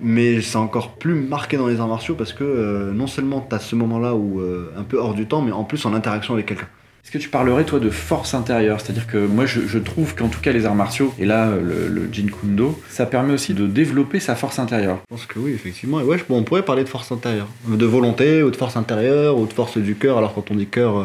mais 0.00 0.40
c'est 0.42 0.56
encore 0.56 0.94
plus 0.96 1.14
marqué 1.14 1.56
dans 1.56 1.66
les 1.66 1.80
arts 1.80 1.88
martiaux 1.88 2.14
parce 2.14 2.32
que 2.32 2.44
euh, 2.44 2.92
non 2.92 3.06
seulement 3.06 3.40
t'as 3.40 3.58
ce 3.58 3.74
moment-là 3.76 4.14
où 4.14 4.40
euh, 4.40 4.72
un 4.76 4.82
peu 4.82 4.98
hors 4.98 5.14
du 5.14 5.26
temps, 5.26 5.42
mais 5.42 5.52
en 5.52 5.64
plus 5.64 5.84
en 5.86 5.94
interaction 5.94 6.34
avec 6.34 6.46
quelqu'un. 6.46 6.68
Est-ce 7.04 7.12
que 7.12 7.18
tu 7.18 7.28
parlerais, 7.28 7.64
toi, 7.64 7.80
de 7.80 7.90
force 7.90 8.32
intérieure? 8.32 8.80
C'est-à-dire 8.80 9.06
que 9.06 9.18
moi, 9.18 9.44
je, 9.44 9.60
je 9.68 9.78
trouve 9.78 10.14
qu'en 10.14 10.28
tout 10.28 10.40
cas, 10.40 10.52
les 10.52 10.64
arts 10.64 10.74
martiaux, 10.74 11.12
et 11.18 11.26
là, 11.26 11.50
le, 11.50 11.86
le 11.88 12.08
Jeet 12.10 12.30
Kune 12.30 12.56
Do, 12.56 12.80
ça 12.88 13.04
permet 13.04 13.34
aussi 13.34 13.52
de 13.52 13.66
développer 13.66 14.20
sa 14.20 14.34
force 14.34 14.58
intérieure. 14.58 15.00
Je 15.10 15.16
pense 15.16 15.26
que 15.26 15.38
oui, 15.38 15.52
effectivement. 15.52 16.00
Et 16.00 16.02
ouais, 16.04 16.16
je- 16.16 16.24
bon, 16.26 16.38
on 16.38 16.42
pourrait 16.44 16.64
parler 16.64 16.82
de 16.82 16.88
force 16.88 17.12
intérieure, 17.12 17.48
de 17.68 17.84
volonté 17.84 18.42
ou 18.42 18.50
de 18.50 18.56
force 18.56 18.76
intérieure 18.78 19.36
ou 19.38 19.44
de 19.46 19.52
force 19.52 19.76
du 19.76 19.94
cœur. 19.96 20.16
Alors 20.16 20.34
quand 20.34 20.50
on 20.50 20.54
dit 20.54 20.66
cœur, 20.66 20.96
euh, 20.98 21.04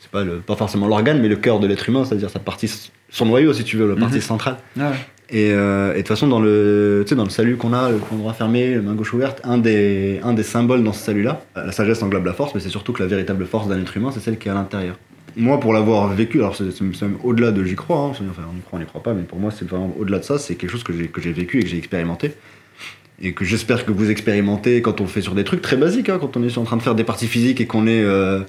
c'est 0.00 0.10
pas 0.10 0.24
le, 0.24 0.38
pas 0.38 0.56
forcément 0.56 0.88
l'organe, 0.88 1.20
mais 1.20 1.28
le 1.28 1.36
cœur 1.36 1.60
de 1.60 1.66
l'être 1.66 1.86
humain, 1.90 2.06
c'est-à-dire 2.06 2.30
sa 2.30 2.38
partie, 2.38 2.72
son 3.10 3.26
noyau, 3.26 3.52
si 3.52 3.64
tu 3.64 3.76
veux, 3.76 3.86
la 3.90 3.96
partie 4.00 4.16
Mhm. 4.16 4.20
centrale. 4.22 4.56
Ah 4.80 4.90
ouais. 4.90 4.96
Et, 5.32 5.50
euh, 5.52 5.92
et 5.92 5.94
de 5.94 5.98
toute 5.98 6.08
façon, 6.08 6.28
dans 6.28 6.40
le, 6.40 7.04
salut 7.30 7.56
qu'on 7.56 7.72
a, 7.72 7.90
droit 7.90 8.34
fermé, 8.34 8.74
la 8.74 8.82
main 8.82 8.94
gauche 8.94 9.14
ouverte, 9.14 9.40
un 9.44 9.56
des, 9.56 10.20
symboles 10.42 10.84
dans 10.84 10.92
ce 10.92 11.02
salut-là, 11.02 11.42
euh, 11.56 11.66
la 11.66 11.72
sagesse 11.72 12.02
englobe 12.02 12.26
la 12.26 12.34
force, 12.34 12.54
mais 12.54 12.60
c'est 12.60 12.68
surtout 12.68 12.92
que 12.92 13.02
la 13.02 13.08
véritable 13.08 13.46
force 13.46 13.66
d'un 13.66 13.80
être 13.80 13.96
humain, 13.96 14.10
c'est 14.12 14.20
celle 14.20 14.38
qui 14.38 14.48
est 14.48 14.50
à 14.50 14.54
l'intérieur. 14.54 14.96
Moi, 15.34 15.58
pour 15.58 15.72
l'avoir 15.72 16.08
vécu, 16.08 16.40
alors 16.40 16.54
c'est 16.54 16.78
même 16.82 17.16
au-delà 17.24 17.50
de 17.50 17.64
j'y 17.64 17.74
crois, 17.74 17.96
hein, 17.96 18.12
on 18.20 18.24
y 18.24 18.60
croit, 18.60 18.72
on 18.72 18.78
n'y 18.78 18.84
croit 18.84 19.02
pas, 19.02 19.14
mais 19.14 19.22
pour 19.22 19.38
moi, 19.38 19.50
c'est 19.50 19.66
vraiment 19.66 19.94
au-delà 19.98 20.18
de 20.18 20.24
ça, 20.24 20.38
c'est 20.38 20.56
quelque 20.56 20.70
chose 20.70 20.84
que 20.84 20.92
j'ai 20.92 21.32
vécu 21.32 21.60
et 21.60 21.62
que 21.62 21.68
j'ai 21.68 21.78
expérimenté. 21.78 22.32
Et 23.22 23.32
que 23.32 23.44
j'espère 23.44 23.86
que 23.86 23.92
vous 23.92 24.10
expérimentez 24.10 24.82
quand 24.82 25.00
on 25.00 25.06
fait 25.06 25.22
sur 25.22 25.34
des 25.34 25.44
trucs 25.44 25.62
très 25.62 25.76
basiques, 25.76 26.10
hein, 26.10 26.18
quand 26.20 26.36
on 26.36 26.42
est 26.42 26.58
en 26.58 26.64
train 26.64 26.76
de 26.76 26.82
faire 26.82 26.94
des 26.94 27.04
parties 27.04 27.28
physiques 27.28 27.60
et 27.60 27.66
qu'on 27.66 27.86
est. 27.86 28.02
euh, 28.02 28.40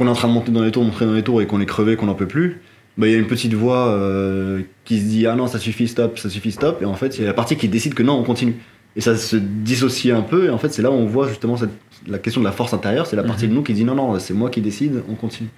qu'on 0.00 0.06
est 0.06 0.10
en 0.10 0.14
train 0.14 0.28
de 0.28 0.32
monter 0.32 0.50
dans 0.50 0.62
les 0.62 0.70
tours, 0.70 0.82
monter 0.82 1.04
dans 1.04 1.12
les 1.12 1.22
tours 1.22 1.42
et 1.42 1.46
qu'on 1.46 1.60
est 1.60 1.66
crevé, 1.66 1.94
qu'on 1.94 2.06
n'en 2.06 2.14
peut 2.14 2.26
plus, 2.26 2.62
bah, 2.98 3.06
il 3.06 3.12
y 3.12 3.14
a 3.14 3.18
une 3.18 3.26
petite 3.26 3.54
voix 3.54 3.88
euh, 3.88 4.62
qui 4.84 4.98
se 5.00 5.04
dit 5.04 5.26
ah 5.26 5.34
non 5.36 5.46
ça 5.46 5.58
suffit 5.58 5.88
stop 5.88 6.18
ça 6.18 6.28
suffit 6.28 6.52
stop 6.52 6.82
et 6.82 6.84
en 6.84 6.94
fait 6.94 7.16
il 7.18 7.22
y 7.22 7.24
a 7.24 7.28
la 7.28 7.34
partie 7.34 7.56
qui 7.56 7.68
décide 7.68 7.94
que 7.94 8.02
non 8.02 8.14
on 8.18 8.22
continue 8.24 8.56
et 8.96 9.00
ça 9.00 9.16
se 9.16 9.36
dissocie 9.36 10.12
un 10.14 10.22
peu 10.22 10.46
et 10.46 10.50
en 10.50 10.58
fait 10.58 10.72
c'est 10.72 10.82
là 10.82 10.90
où 10.90 10.94
on 10.94 11.06
voit 11.06 11.28
justement 11.28 11.56
cette, 11.56 11.70
la 12.08 12.18
question 12.18 12.40
de 12.40 12.46
la 12.46 12.52
force 12.52 12.72
intérieure 12.74 13.06
c'est 13.06 13.16
la 13.16 13.22
partie 13.22 13.44
Mhm. 13.44 13.50
de 13.50 13.54
nous 13.56 13.62
qui 13.62 13.72
dit 13.74 13.84
non 13.84 13.94
non 13.94 14.18
c'est 14.18 14.34
moi 14.34 14.50
qui 14.50 14.60
décide 14.60 15.02
on 15.08 15.14
continue 15.14 15.48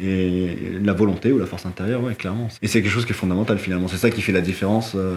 et 0.00 0.56
la 0.82 0.92
volonté 0.92 1.32
ou 1.32 1.38
la 1.38 1.46
force 1.46 1.64
intérieure 1.64 2.02
ouais 2.02 2.14
clairement 2.14 2.48
et 2.60 2.66
c'est 2.66 2.82
quelque 2.82 2.90
chose 2.92 3.06
qui 3.06 3.12
est 3.12 3.14
fondamental 3.16 3.58
finalement 3.58 3.88
c'est 3.88 3.96
ça 3.96 4.10
qui 4.10 4.20
fait 4.20 4.32
la 4.32 4.42
différence 4.42 4.92
euh, 4.94 5.16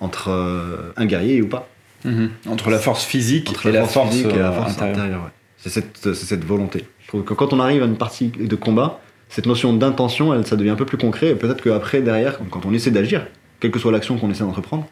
entre 0.00 0.28
euh, 0.30 0.92
un 0.96 1.06
guerrier 1.06 1.40
ou 1.42 1.46
pas 1.48 1.68
Mhm. 2.06 2.28
Entre 2.50 2.68
la 2.68 2.78
force 2.78 3.02
physique 3.02 3.48
entre 3.48 3.64
et 3.68 3.72
la 3.72 3.84
force, 3.86 4.10
physique 4.10 4.26
et 4.34 4.38
la 4.38 4.52
force 4.52 4.72
intérieure. 4.72 4.94
intérieure. 4.98 5.22
ouais. 5.22 5.30
C'est 5.56 5.70
cette, 5.70 6.12
c'est 6.12 6.26
cette 6.26 6.44
volonté. 6.44 6.84
Je 7.00 7.08
trouve 7.08 7.24
que 7.24 7.32
quand 7.32 7.54
on 7.54 7.60
arrive 7.60 7.82
à 7.82 7.86
une 7.86 7.96
partie 7.96 8.28
de 8.28 8.56
combat, 8.56 9.00
cette 9.34 9.46
notion 9.46 9.72
d'intention, 9.72 10.32
elle, 10.32 10.46
ça 10.46 10.54
devient 10.54 10.70
un 10.70 10.76
peu 10.76 10.84
plus 10.86 10.96
concret. 10.96 11.30
Et 11.30 11.34
peut-être 11.34 11.60
qu'après, 11.60 12.00
derrière, 12.02 12.38
quand- 12.50 12.64
on 12.64 12.72
essaie 12.72 12.92
d'agir, 12.92 13.26
quelle 13.58 13.72
que 13.72 13.80
soit 13.80 13.90
l'action 13.90 14.16
qu'on 14.16 14.30
essaie 14.30 14.44
d'entreprendre, 14.44 14.86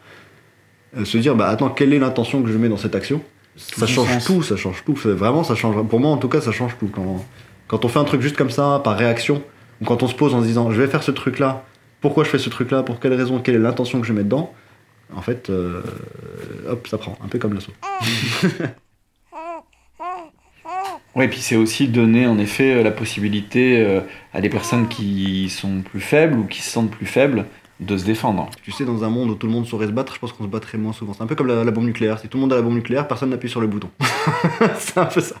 euh, 0.97 1.05
se 1.05 1.17
dire, 1.17 1.33
bah 1.35 1.47
attends, 1.47 1.69
quelle 1.69 1.93
est 1.93 1.99
l'intention 1.99 2.43
que 2.43 2.49
je 2.51 2.57
mets 2.57 2.67
dans 2.67 2.75
cette 2.77 2.93
action? 2.95 3.21
Ça 3.55 3.87
change 3.87 4.09
sens. 4.09 4.25
tout, 4.25 4.41
ça 4.43 4.57
change 4.57 4.83
tout. 4.85 4.97
C'est- 4.97 5.09
Vraiment, 5.13 5.45
ça 5.45 5.55
change. 5.55 5.81
Pour 5.87 5.99
moi, 6.01 6.09
en 6.11 6.17
tout 6.17 6.27
cas, 6.27 6.41
ça 6.41 6.51
change 6.51 6.75
tout. 6.77 6.87
Quand, 6.93 7.25
quand 7.67 7.85
on 7.85 7.87
fait 7.87 7.99
un 7.99 8.03
truc 8.03 8.21
juste 8.21 8.35
comme 8.35 8.49
ça, 8.49 8.81
par 8.83 8.97
réaction, 8.97 9.41
ou 9.81 9.85
quand 9.85 10.03
on 10.03 10.07
se 10.07 10.15
pose 10.15 10.33
en 10.33 10.41
se 10.41 10.45
disant, 10.45 10.71
je 10.71 10.81
vais 10.81 10.87
faire 10.87 11.03
ce 11.03 11.11
truc-là, 11.11 11.63
pourquoi 12.01 12.25
je 12.25 12.29
fais 12.29 12.37
ce 12.39 12.49
truc-là, 12.49 12.83
pour 12.83 12.99
quelle 12.99 13.13
raison, 13.13 13.39
quelle 13.39 13.55
est 13.55 13.59
l'intention 13.59 14.01
que 14.01 14.07
je 14.07 14.11
mets 14.11 14.23
dedans, 14.23 14.53
en 15.15 15.21
fait, 15.21 15.49
euh, 15.49 15.81
hop, 16.67 16.85
ça 16.87 16.97
prend. 16.97 17.17
Un 17.23 17.27
peu 17.29 17.39
comme 17.39 17.53
l'assaut. 17.53 17.71
Oui, 21.15 21.27
puis 21.27 21.39
c'est 21.41 21.55
aussi 21.55 21.87
donner 21.87 22.25
en 22.27 22.37
effet 22.39 22.73
euh, 22.75 22.83
la 22.83 22.91
possibilité 22.91 23.79
euh, 23.85 24.01
à 24.33 24.41
des 24.41 24.49
personnes 24.49 24.87
qui 24.87 25.49
sont 25.49 25.81
plus 25.81 25.99
faibles 26.01 26.37
ou 26.39 26.45
qui 26.45 26.61
se 26.61 26.71
sentent 26.71 26.89
plus 26.91 27.05
faibles 27.05 27.45
de 27.79 27.97
se 27.97 28.05
défendre. 28.05 28.49
Tu 28.63 28.71
sais, 28.71 28.85
dans 28.85 29.03
un 29.03 29.09
monde 29.09 29.29
où 29.31 29.35
tout 29.35 29.45
le 29.45 29.51
monde 29.51 29.67
saurait 29.67 29.87
se 29.87 29.91
battre, 29.91 30.13
je 30.15 30.19
pense 30.19 30.31
qu'on 30.31 30.43
se 30.43 30.49
battrait 30.49 30.77
moins 30.77 30.93
souvent. 30.93 31.13
C'est 31.13 31.21
un 31.23 31.27
peu 31.27 31.35
comme 31.35 31.47
la, 31.47 31.63
la 31.63 31.71
bombe 31.71 31.85
nucléaire. 31.85 32.17
Si 32.17 32.27
tout 32.29 32.37
le 32.37 32.41
monde 32.41 32.53
a 32.53 32.55
la 32.55 32.61
bombe 32.61 32.75
nucléaire, 32.75 33.07
personne 33.07 33.29
n'appuie 33.31 33.49
sur 33.49 33.59
le 33.61 33.67
bouton. 33.67 33.89
c'est 34.77 34.97
un 34.99 35.05
peu 35.05 35.19
ça. 35.21 35.35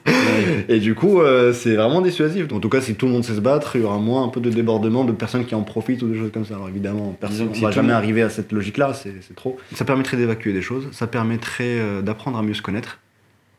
Et 0.67 0.79
du 0.79 0.93
coup, 0.93 1.21
euh, 1.21 1.53
c'est 1.53 1.75
vraiment 1.75 2.01
dissuasif. 2.01 2.51
En 2.51 2.59
tout 2.59 2.69
cas, 2.69 2.81
si 2.81 2.95
tout 2.95 3.05
le 3.05 3.11
monde 3.13 3.23
sait 3.23 3.35
se 3.35 3.39
battre, 3.39 3.75
il 3.75 3.83
y 3.83 3.85
aura 3.85 3.97
moins 3.97 4.23
un 4.25 4.29
peu 4.29 4.41
de 4.41 4.49
débordement 4.49 5.05
de 5.05 5.11
personnes 5.13 5.45
qui 5.45 5.55
en 5.55 5.61
profitent 5.61 6.01
ou 6.03 6.07
des 6.09 6.17
choses 6.19 6.31
comme 6.33 6.45
ça. 6.45 6.55
Alors 6.55 6.69
évidemment, 6.69 7.15
personne 7.19 7.49
ne 7.49 7.53
si 7.53 7.61
va 7.61 7.71
jamais 7.71 7.89
le- 7.89 7.93
arriver 7.93 8.21
à 8.23 8.29
cette 8.29 8.51
logique-là, 8.51 8.93
c'est 8.93 9.13
c'est 9.21 9.35
trop. 9.35 9.57
Ça 9.73 9.85
permettrait 9.85 10.17
d'évacuer 10.17 10.53
des 10.53 10.61
choses, 10.61 10.87
ça 10.91 11.07
permettrait 11.07 11.63
euh, 11.79 12.01
d'apprendre 12.01 12.37
à 12.37 12.43
mieux 12.43 12.55
se 12.55 12.61
connaître. 12.61 12.99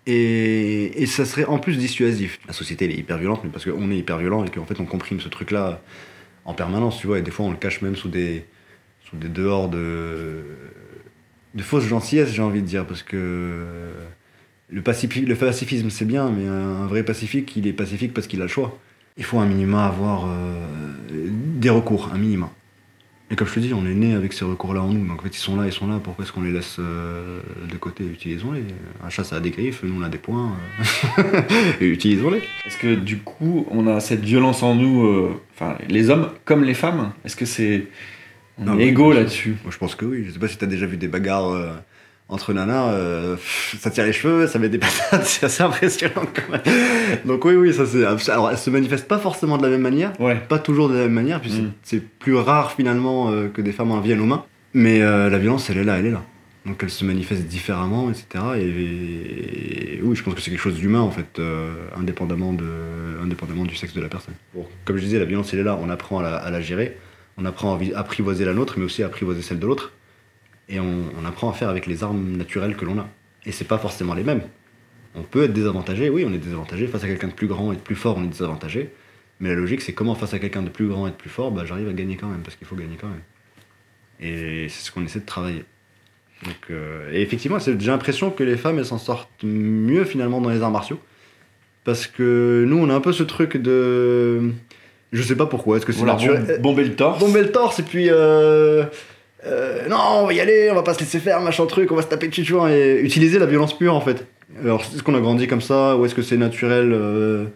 Et, 0.07 1.03
et 1.03 1.07
ça 1.07 1.25
serait 1.25 1.47
en 1.47 1.59
plus 1.59 1.79
dissuasif. 1.79 2.39
La 2.47 2.53
société 2.53 2.85
est 2.85 2.97
hyper 2.97 3.19
violente, 3.19 3.41
mais 3.45 3.51
parce 3.51 3.65
qu'on 3.65 3.91
est 3.91 3.97
hyper 3.97 4.19
violent 4.19 4.45
et 4.45 4.51
qu'en 4.51 4.67
fait 4.67 4.79
on 4.81 4.85
comprime 4.85 5.21
ce 5.21 5.29
truc-là 5.29 5.81
en 6.45 6.55
permanence, 6.55 6.99
tu 6.99 7.07
vois, 7.07 7.19
et 7.19 7.23
des 7.23 7.31
fois 7.31 7.47
on 7.47 7.51
le 7.51 7.57
cache 7.57 7.81
même 7.83 7.97
sous 7.97 8.09
des, 8.09 8.45
sous 9.09 9.17
des 9.17 9.29
dehors 9.29 9.69
de, 9.71 10.43
de 11.55 11.63
fausses 11.63 11.87
gentillesses, 11.87 12.33
j'ai 12.33 12.43
envie 12.43 12.61
de 12.61 12.67
dire, 12.67 12.87
parce 12.87 13.03
que 13.03 13.65
le, 14.69 14.81
pacifi- 14.83 15.25
le 15.25 15.35
pacifisme 15.37 15.89
c'est 15.91 16.05
bien, 16.05 16.31
mais 16.31 16.47
un, 16.47 16.53
un 16.83 16.87
vrai 16.87 17.03
pacifique, 17.03 17.57
il 17.57 17.67
est 17.67 17.73
pacifique 17.73 18.13
parce 18.13 18.27
qu'il 18.27 18.41
a 18.41 18.45
le 18.45 18.49
choix. 18.51 18.79
Il 19.17 19.25
faut 19.25 19.39
un 19.39 19.47
minima 19.47 19.87
avoir 19.87 20.27
euh, 20.29 20.67
des 21.11 21.71
recours, 21.71 22.11
un 22.13 22.19
minima. 22.19 22.51
Et 23.31 23.37
comme 23.37 23.49
je 23.49 23.55
te 23.55 23.61
dis, 23.61 23.73
on 23.73 23.87
est 23.87 23.95
né 23.95 24.15
avec 24.15 24.35
ces 24.35 24.45
recours-là 24.45 24.83
en 24.83 24.93
nous, 24.93 25.07
donc 25.07 25.21
en 25.21 25.23
fait 25.23 25.35
ils 25.35 25.41
sont 25.41 25.57
là, 25.57 25.67
ils 25.67 25.73
sont 25.73 25.87
là, 25.87 25.99
pourquoi 26.03 26.25
est-ce 26.25 26.33
qu'on 26.33 26.43
les 26.43 26.53
laisse 26.53 26.77
euh, 26.79 27.41
de 27.71 27.77
côté. 27.77 28.05
Utilisons-les. 28.05 28.65
Un 29.03 29.09
chat 29.09 29.25
ça 29.25 29.37
a 29.37 29.41
des 29.41 29.51
griffes, 29.51 29.83
nous 29.83 29.99
on 29.99 30.05
a 30.05 30.11
des 30.11 30.19
poings, 30.19 30.53
euh, 31.19 31.41
et 31.81 31.87
utilisons-les. 31.87 32.43
Est-ce 32.67 32.77
que 32.77 32.95
du 32.95 33.19
coup, 33.19 33.67
on 33.71 33.87
a 33.87 34.01
cette 34.01 34.23
violence 34.23 34.63
en 34.63 34.75
nous, 34.75 35.07
euh, 35.07 35.41
enfin 35.55 35.79
les 35.89 36.11
hommes 36.11 36.31
comme 36.45 36.65
les 36.65 36.75
femmes? 36.75 37.13
Est-ce 37.25 37.37
que 37.37 37.47
c'est 37.47 37.87
on 38.59 38.69
Ah 38.69 38.77
est 38.77 38.89
égaux 38.89 39.13
là-dessus? 39.13 39.57
Moi 39.65 39.73
je 39.73 39.79
pense 39.79 39.95
que 39.95 40.05
oui, 40.05 40.25
je 40.27 40.33
sais 40.33 40.39
pas 40.39 40.49
si 40.49 40.59
t'as 40.59 40.67
déjà 40.67 40.87
vu 40.87 40.99
des 40.99 41.09
bagarres 41.09 41.49
euh, 41.49 41.73
entre 42.29 42.53
nanas, 42.55 42.89
euh, 42.93 43.37
ça 43.79 43.91
tire 43.91 44.05
les 44.05 44.13
cheveux, 44.13 44.47
ça 44.47 44.59
met 44.59 44.69
des 44.69 44.79
patates, 45.11 45.25
c'est 45.27 45.45
assez 45.47 45.63
impressionnant 45.63 46.23
quand 46.35 46.51
même. 46.51 46.63
Donc 47.27 47.45
oui, 47.45 47.55
oui, 47.55 47.73
ça 47.75 47.85
c'est. 47.87 48.05
Alors 48.31 48.51
elles 48.51 48.59
se 48.59 48.71
manifestent 48.71 49.09
pas 49.09 49.19
forcément 49.19 49.59
de 49.59 49.63
la 49.65 49.69
même 49.69 49.83
manière, 49.83 50.19
Ouais. 50.21 50.37
pas 50.49 50.59
toujours 50.59 50.89
de 50.89 50.95
la 50.95 51.03
même 51.03 51.13
manière, 51.13 51.41
puis 51.41 51.51
c'est- 51.51 51.61
Mm. 51.63 51.73
c'est 51.83 52.01
plus 52.03 52.35
rare 52.37 52.73
finalement 52.73 53.31
euh, 53.31 53.49
que 53.49 53.61
des 53.61 53.73
femmes 53.73 53.91
en 53.93 54.01
viennent 54.01 54.21
aux 54.21 54.27
mains. 54.27 54.45
Mais 54.73 55.03
euh, 55.03 55.29
la 55.31 55.39
violence, 55.39 55.69
elle 55.71 55.79
est 55.79 55.85
là, 55.85 55.99
elle 55.99 56.07
est 56.07 56.11
là. 56.11 56.23
Donc 56.67 56.79
elle 56.83 56.89
se 56.91 57.05
manifeste 57.05 57.43
différemment, 57.43 58.09
etc. 58.11 58.43
Et, 58.57 59.97
et 59.97 60.01
oui, 60.03 60.17
je 60.17 60.23
pense 60.23 60.35
que 60.35 60.41
c'est 60.41 60.51
quelque 60.51 60.61
chose 60.63 60.77
d'humain 60.77 61.01
en 61.01 61.11
fait, 61.11 61.39
indépendamment, 61.97 62.55
de, 62.55 62.65
indépendamment 63.23 63.65
du 63.65 63.77
sexe 63.77 63.93
de 63.93 64.01
la 64.01 64.09
personne. 64.09 64.35
Bon, 64.55 64.65
comme 64.87 64.97
je 64.97 65.03
disais, 65.05 65.19
la 65.19 65.27
violence, 65.27 65.53
elle 65.53 65.61
est 65.61 65.65
là, 65.65 65.79
on 65.81 65.91
apprend 65.91 66.21
à 66.21 66.23
la, 66.23 66.37
à 66.37 66.51
la 66.51 66.61
gérer, 66.63 66.97
on 67.37 67.45
apprend 67.45 67.75
à 67.79 67.99
apprivoiser 67.99 68.45
la 68.47 68.55
nôtre, 68.55 68.75
mais 68.79 68.85
aussi 68.85 69.03
à 69.03 69.07
apprivoiser 69.07 69.43
celle 69.43 69.59
de 69.59 69.67
l'autre. 69.67 69.93
Et 70.69 70.81
on, 70.81 71.05
on 71.21 71.25
apprend 71.27 71.51
à 71.51 71.53
faire 71.53 71.69
avec 71.69 71.87
les 71.87 72.03
armes 72.03 72.37
naturelles 72.37 72.77
que 72.77 72.85
l'on 72.85 72.99
a. 72.99 73.09
Et 73.47 73.53
c'est 73.53 73.67
pas 73.67 73.79
forcément 73.79 74.15
les 74.15 74.23
mêmes. 74.25 74.43
On 75.15 75.23
peut 75.23 75.45
être 75.45 75.53
désavantagé, 75.53 76.09
oui, 76.11 76.25
on 76.29 76.33
est 76.33 76.39
désavantagé. 76.39 76.87
Face 76.87 77.05
à 77.05 77.07
quelqu'un 77.07 77.29
de 77.29 77.33
plus 77.35 77.47
grand 77.47 77.73
et 77.73 77.77
de 77.77 77.81
plus 77.81 77.95
fort, 77.95 78.17
on 78.19 78.25
est 78.25 78.29
désavantagé. 78.29 78.91
Mais 79.41 79.51
la 79.51 79.55
logique, 79.57 79.81
c'est 79.83 79.93
comment 79.93 80.15
face 80.15 80.33
à 80.35 80.39
quelqu'un 80.39 80.63
de 80.63 80.71
plus 80.71 80.87
grand 80.89 81.07
et 81.07 81.11
de 81.11 81.17
plus 81.17 81.29
fort, 81.31 81.51
bah, 81.53 81.65
j'arrive 81.67 81.89
à 81.89 81.93
gagner 81.93 82.17
quand 82.17 82.29
même, 82.29 82.41
parce 82.43 82.57
qu'il 82.57 82.67
faut 82.67 82.77
gagner 82.77 82.97
quand 83.01 83.09
même. 83.09 83.21
Et 84.21 84.69
c'est 84.69 84.87
ce 84.87 84.91
qu'on 84.93 85.05
essaie 85.05 85.21
de 85.21 85.27
travailler. 85.27 85.65
Donc, 86.45 86.57
euh, 86.71 87.11
et 87.13 87.21
effectivement, 87.23 87.59
j'ai 87.59 87.75
l'impression 87.75 88.31
que 88.31 88.43
les 88.45 88.57
femmes, 88.57 88.79
elles 88.79 88.87
s'en 88.87 88.99
sortent 88.99 89.31
mieux 89.45 90.05
finalement 90.05 90.41
dans 90.41 90.51
les 90.51 90.63
arts 90.63 90.71
martiaux. 90.71 90.99
Parce 91.85 92.07
que 92.07 92.65
nous, 92.67 92.79
on 92.79 92.89
a 92.91 92.95
un 92.95 93.01
peu 93.01 93.13
ce 93.13 93.23
truc 93.23 93.57
de. 93.57 94.51
Je 95.13 95.23
sais 95.23 95.37
pas 95.37 95.47
pourquoi, 95.47 95.77
est-ce 95.77 95.87
que 95.87 95.93
c'est 95.93 95.99
Voilà, 95.99 96.15
naturel? 96.15 96.45
bom- 96.61 96.73
bomber 96.73 96.85
le 96.85 96.97
torse. 96.97 97.21
bomber 97.21 97.43
le 97.43 97.53
torse 97.53 97.79
et 97.79 97.83
puis 97.83 98.07
euh, 98.09 98.85
euh, 99.47 99.89
non 99.89 99.99
on 100.23 100.27
va 100.27 100.33
y 100.33 100.41
aller 100.41 100.71
on 100.71 100.75
va 100.75 100.83
pas 100.83 100.95
se 100.95 101.01
laisser 101.01 101.19
faire 101.19 101.41
machin 101.41 101.67
truc 101.67 101.93
on 101.93 101.97
va 101.97 102.03
se 102.03 102.07
taper 102.07 102.29
dessus 102.29 102.45
tu 102.45 102.53
vois 102.53 102.73
et 102.73 103.01
utiliser 103.01 103.39
la 103.39 103.47
violence 103.47 103.77
pure 103.77 103.95
en 103.95 104.01
fait. 104.01 104.27
Alors 104.61 104.81
est-ce 104.81 105.03
qu'on 105.03 105.15
a 105.15 105.21
grandi 105.21 105.47
comme 105.47 105.61
ça 105.61 105.97
ou 105.97 106.05
est-ce 106.05 106.15
que 106.15 106.23
c'est 106.23 106.37
naturel 106.37 106.93
euh, 106.93 107.47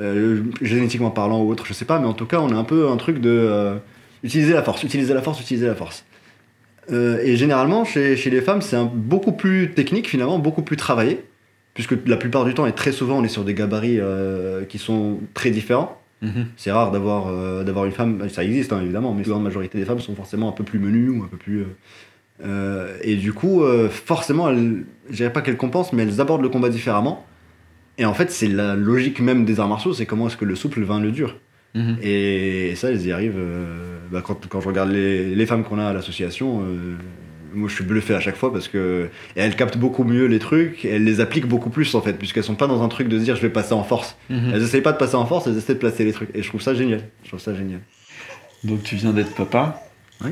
euh, 0.00 0.42
génétiquement 0.62 1.10
parlant 1.10 1.42
ou 1.42 1.50
autre 1.50 1.66
je 1.66 1.72
sais 1.72 1.84
pas 1.84 1.98
mais 1.98 2.06
en 2.06 2.14
tout 2.14 2.26
cas 2.26 2.38
on 2.40 2.50
a 2.50 2.54
un 2.54 2.64
peu 2.64 2.88
un 2.88 2.96
truc 2.96 3.20
de 3.20 3.76
utiliser 4.22 4.54
la 4.54 4.62
force 4.62 4.82
utiliser 4.82 5.12
la 5.12 5.22
force 5.22 5.40
utiliser 5.40 5.66
la 5.66 5.74
force. 5.74 6.04
Et 6.90 7.36
généralement 7.36 7.84
chez, 7.84 8.14
les 8.14 8.40
femmes 8.40 8.62
c'est 8.62 8.78
beaucoup 8.94 9.32
plus 9.32 9.72
technique 9.72 10.08
finalement 10.08 10.38
beaucoup 10.38 10.62
plus 10.62 10.76
travaillé 10.76 11.24
puisque 11.74 11.94
la 12.06 12.16
plupart 12.16 12.46
du 12.46 12.54
temps 12.54 12.64
et 12.64 12.72
très 12.72 12.92
souvent 12.92 13.18
on 13.18 13.24
est 13.24 13.28
sur 13.28 13.44
des 13.44 13.54
gabarits 13.54 14.00
qui 14.68 14.78
sont 14.78 15.18
très 15.34 15.50
différents 15.50 16.00
Mhm. 16.22 16.46
c'est 16.56 16.72
rare 16.72 16.92
d'avoir 16.92 17.26
euh, 17.28 17.62
d'avoir 17.62 17.84
une 17.84 17.92
femme, 17.92 18.26
ça 18.30 18.42
existe 18.42 18.72
hein, 18.72 18.80
évidemment, 18.82 19.12
mais 19.12 19.22
la 19.22 19.28
grande 19.28 19.42
majorité 19.44 19.76
des 19.78 19.84
femmes 19.84 20.00
sont 20.00 20.14
forcément 20.14 20.48
un 20.48 20.52
peu 20.52 20.64
plus 20.64 20.78
menues 20.78 21.10
ou 21.10 21.22
un 21.24 21.28
peu 21.28 21.36
plus. 21.36 21.60
euh, 21.60 21.66
euh, 22.44 22.96
et 23.02 23.16
du 23.16 23.32
coup, 23.32 23.62
euh, 23.62 23.88
forcément, 23.88 24.48
elles, 24.50 24.84
je 25.10 25.16
dirais 25.16 25.32
pas 25.32 25.40
qu'elles 25.42 25.56
compensent, 25.56 25.92
mais 25.94 26.02
elles 26.04 26.20
abordent 26.20 26.42
le 26.42 26.48
combat 26.48 26.68
différemment. 26.70 27.26
Et 27.98 28.04
en 28.04 28.12
fait, 28.14 28.30
c'est 28.30 28.48
la 28.48 28.76
logique 28.76 29.20
même 29.20 29.44
des 29.46 29.58
arts 29.60 29.68
martiaux, 29.68 29.94
c'est 29.94 30.04
comment 30.06 30.26
est-ce 30.26 30.36
que 30.36 30.44
le 30.44 30.54
souple 30.54 30.82
vainc 30.82 31.02
le 31.02 31.12
dur. 31.12 31.36
Mhm. 31.74 31.96
Et 32.02 32.74
ça, 32.76 32.90
elles 32.90 33.06
y 33.06 33.12
arrivent. 33.12 33.40
bah, 34.10 34.22
quand, 34.24 34.46
quand 34.48 34.60
je 34.60 34.68
regarde 34.68 34.90
les, 34.90 35.34
les 35.34 35.46
femmes 35.46 35.64
qu'on 35.64 35.78
a 35.78 35.86
à 35.86 35.92
l'association, 35.92 36.62
moi 37.56 37.68
je 37.68 37.74
suis 37.74 37.84
bluffé 37.84 38.14
à 38.14 38.20
chaque 38.20 38.36
fois 38.36 38.52
parce 38.52 38.68
que 38.68 39.08
et 39.34 39.40
elles 39.40 39.56
captent 39.56 39.78
beaucoup 39.78 40.04
mieux 40.04 40.26
les 40.26 40.38
trucs, 40.38 40.84
et 40.84 40.90
elles 40.90 41.04
les 41.04 41.20
appliquent 41.20 41.48
beaucoup 41.48 41.70
plus 41.70 41.94
en 41.94 42.00
fait, 42.00 42.14
puisqu'elles 42.14 42.44
sont 42.44 42.54
pas 42.54 42.66
dans 42.66 42.82
un 42.82 42.88
truc 42.88 43.08
de 43.08 43.18
se 43.18 43.24
dire 43.24 43.36
je 43.36 43.42
vais 43.42 43.50
passer 43.50 43.72
en 43.72 43.84
force. 43.84 44.16
Mhm. 44.30 44.52
Elles 44.54 44.62
essayent 44.62 44.82
pas 44.82 44.92
de 44.92 44.98
passer 44.98 45.16
en 45.16 45.26
force, 45.26 45.46
elles 45.46 45.56
essaient 45.56 45.74
de 45.74 45.78
placer 45.78 46.04
les 46.04 46.12
trucs. 46.12 46.30
Et 46.34 46.42
je 46.42 46.48
trouve 46.48 46.62
ça 46.62 46.74
génial. 46.74 47.02
Je 47.24 47.28
trouve 47.28 47.40
ça 47.40 47.54
génial. 47.54 47.80
Donc 48.64 48.82
tu 48.82 48.96
viens 48.96 49.12
d'être 49.12 49.34
papa. 49.34 49.82
Oui. 50.24 50.30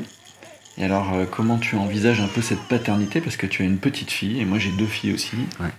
Et 0.77 0.83
alors, 0.83 1.13
euh, 1.13 1.25
comment 1.29 1.57
tu 1.57 1.75
envisages 1.77 2.19
un 2.19 2.27
peu 2.27 2.41
cette 2.41 2.59
paternité? 2.67 3.21
Parce 3.21 3.37
que 3.37 3.47
tu 3.47 3.61
as 3.61 3.65
une 3.65 3.77
petite 3.77 4.11
fille, 4.11 4.41
et 4.41 4.45
moi 4.45 4.59
j'ai 4.59 4.71
deux 4.71 4.85
filles 4.85 5.13
aussi. 5.13 5.37
Ouais. 5.59 5.69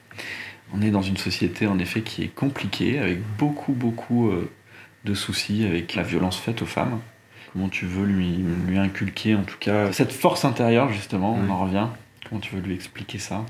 On 0.75 0.83
est 0.83 0.91
dans 0.91 1.03
une 1.03 1.17
société 1.17 1.67
en 1.67 1.79
effet 1.79 2.01
qui 2.01 2.23
est 2.23 2.35
compliquée, 2.35 2.99
avec 2.99 3.21
beaucoup, 3.39 3.73
beaucoup 3.73 4.31
euh, 4.31 4.51
de 5.05 5.15
soucis 5.15 5.65
avec 5.65 5.95
la 5.95 6.03
violence 6.03 6.39
faite 6.39 6.63
aux 6.63 6.67
femmes. 6.67 6.99
Comment 7.57 7.71
tu 7.71 7.87
veux 7.87 8.05
lui, 8.05 8.45
lui 8.69 8.77
inculquer 8.77 9.35
en 9.35 9.43
tout 9.43 9.57
cas 9.59 9.91
cette 9.91 10.13
force 10.13 10.45
intérieure 10.45 10.93
justement, 10.93 11.35
on 11.43 11.51
en 11.51 11.65
revient. 11.65 11.87
Comment 12.29 12.39
tu 12.39 12.55
veux 12.55 12.61
lui 12.61 12.75
expliquer 12.75 13.17
ça? 13.19 13.47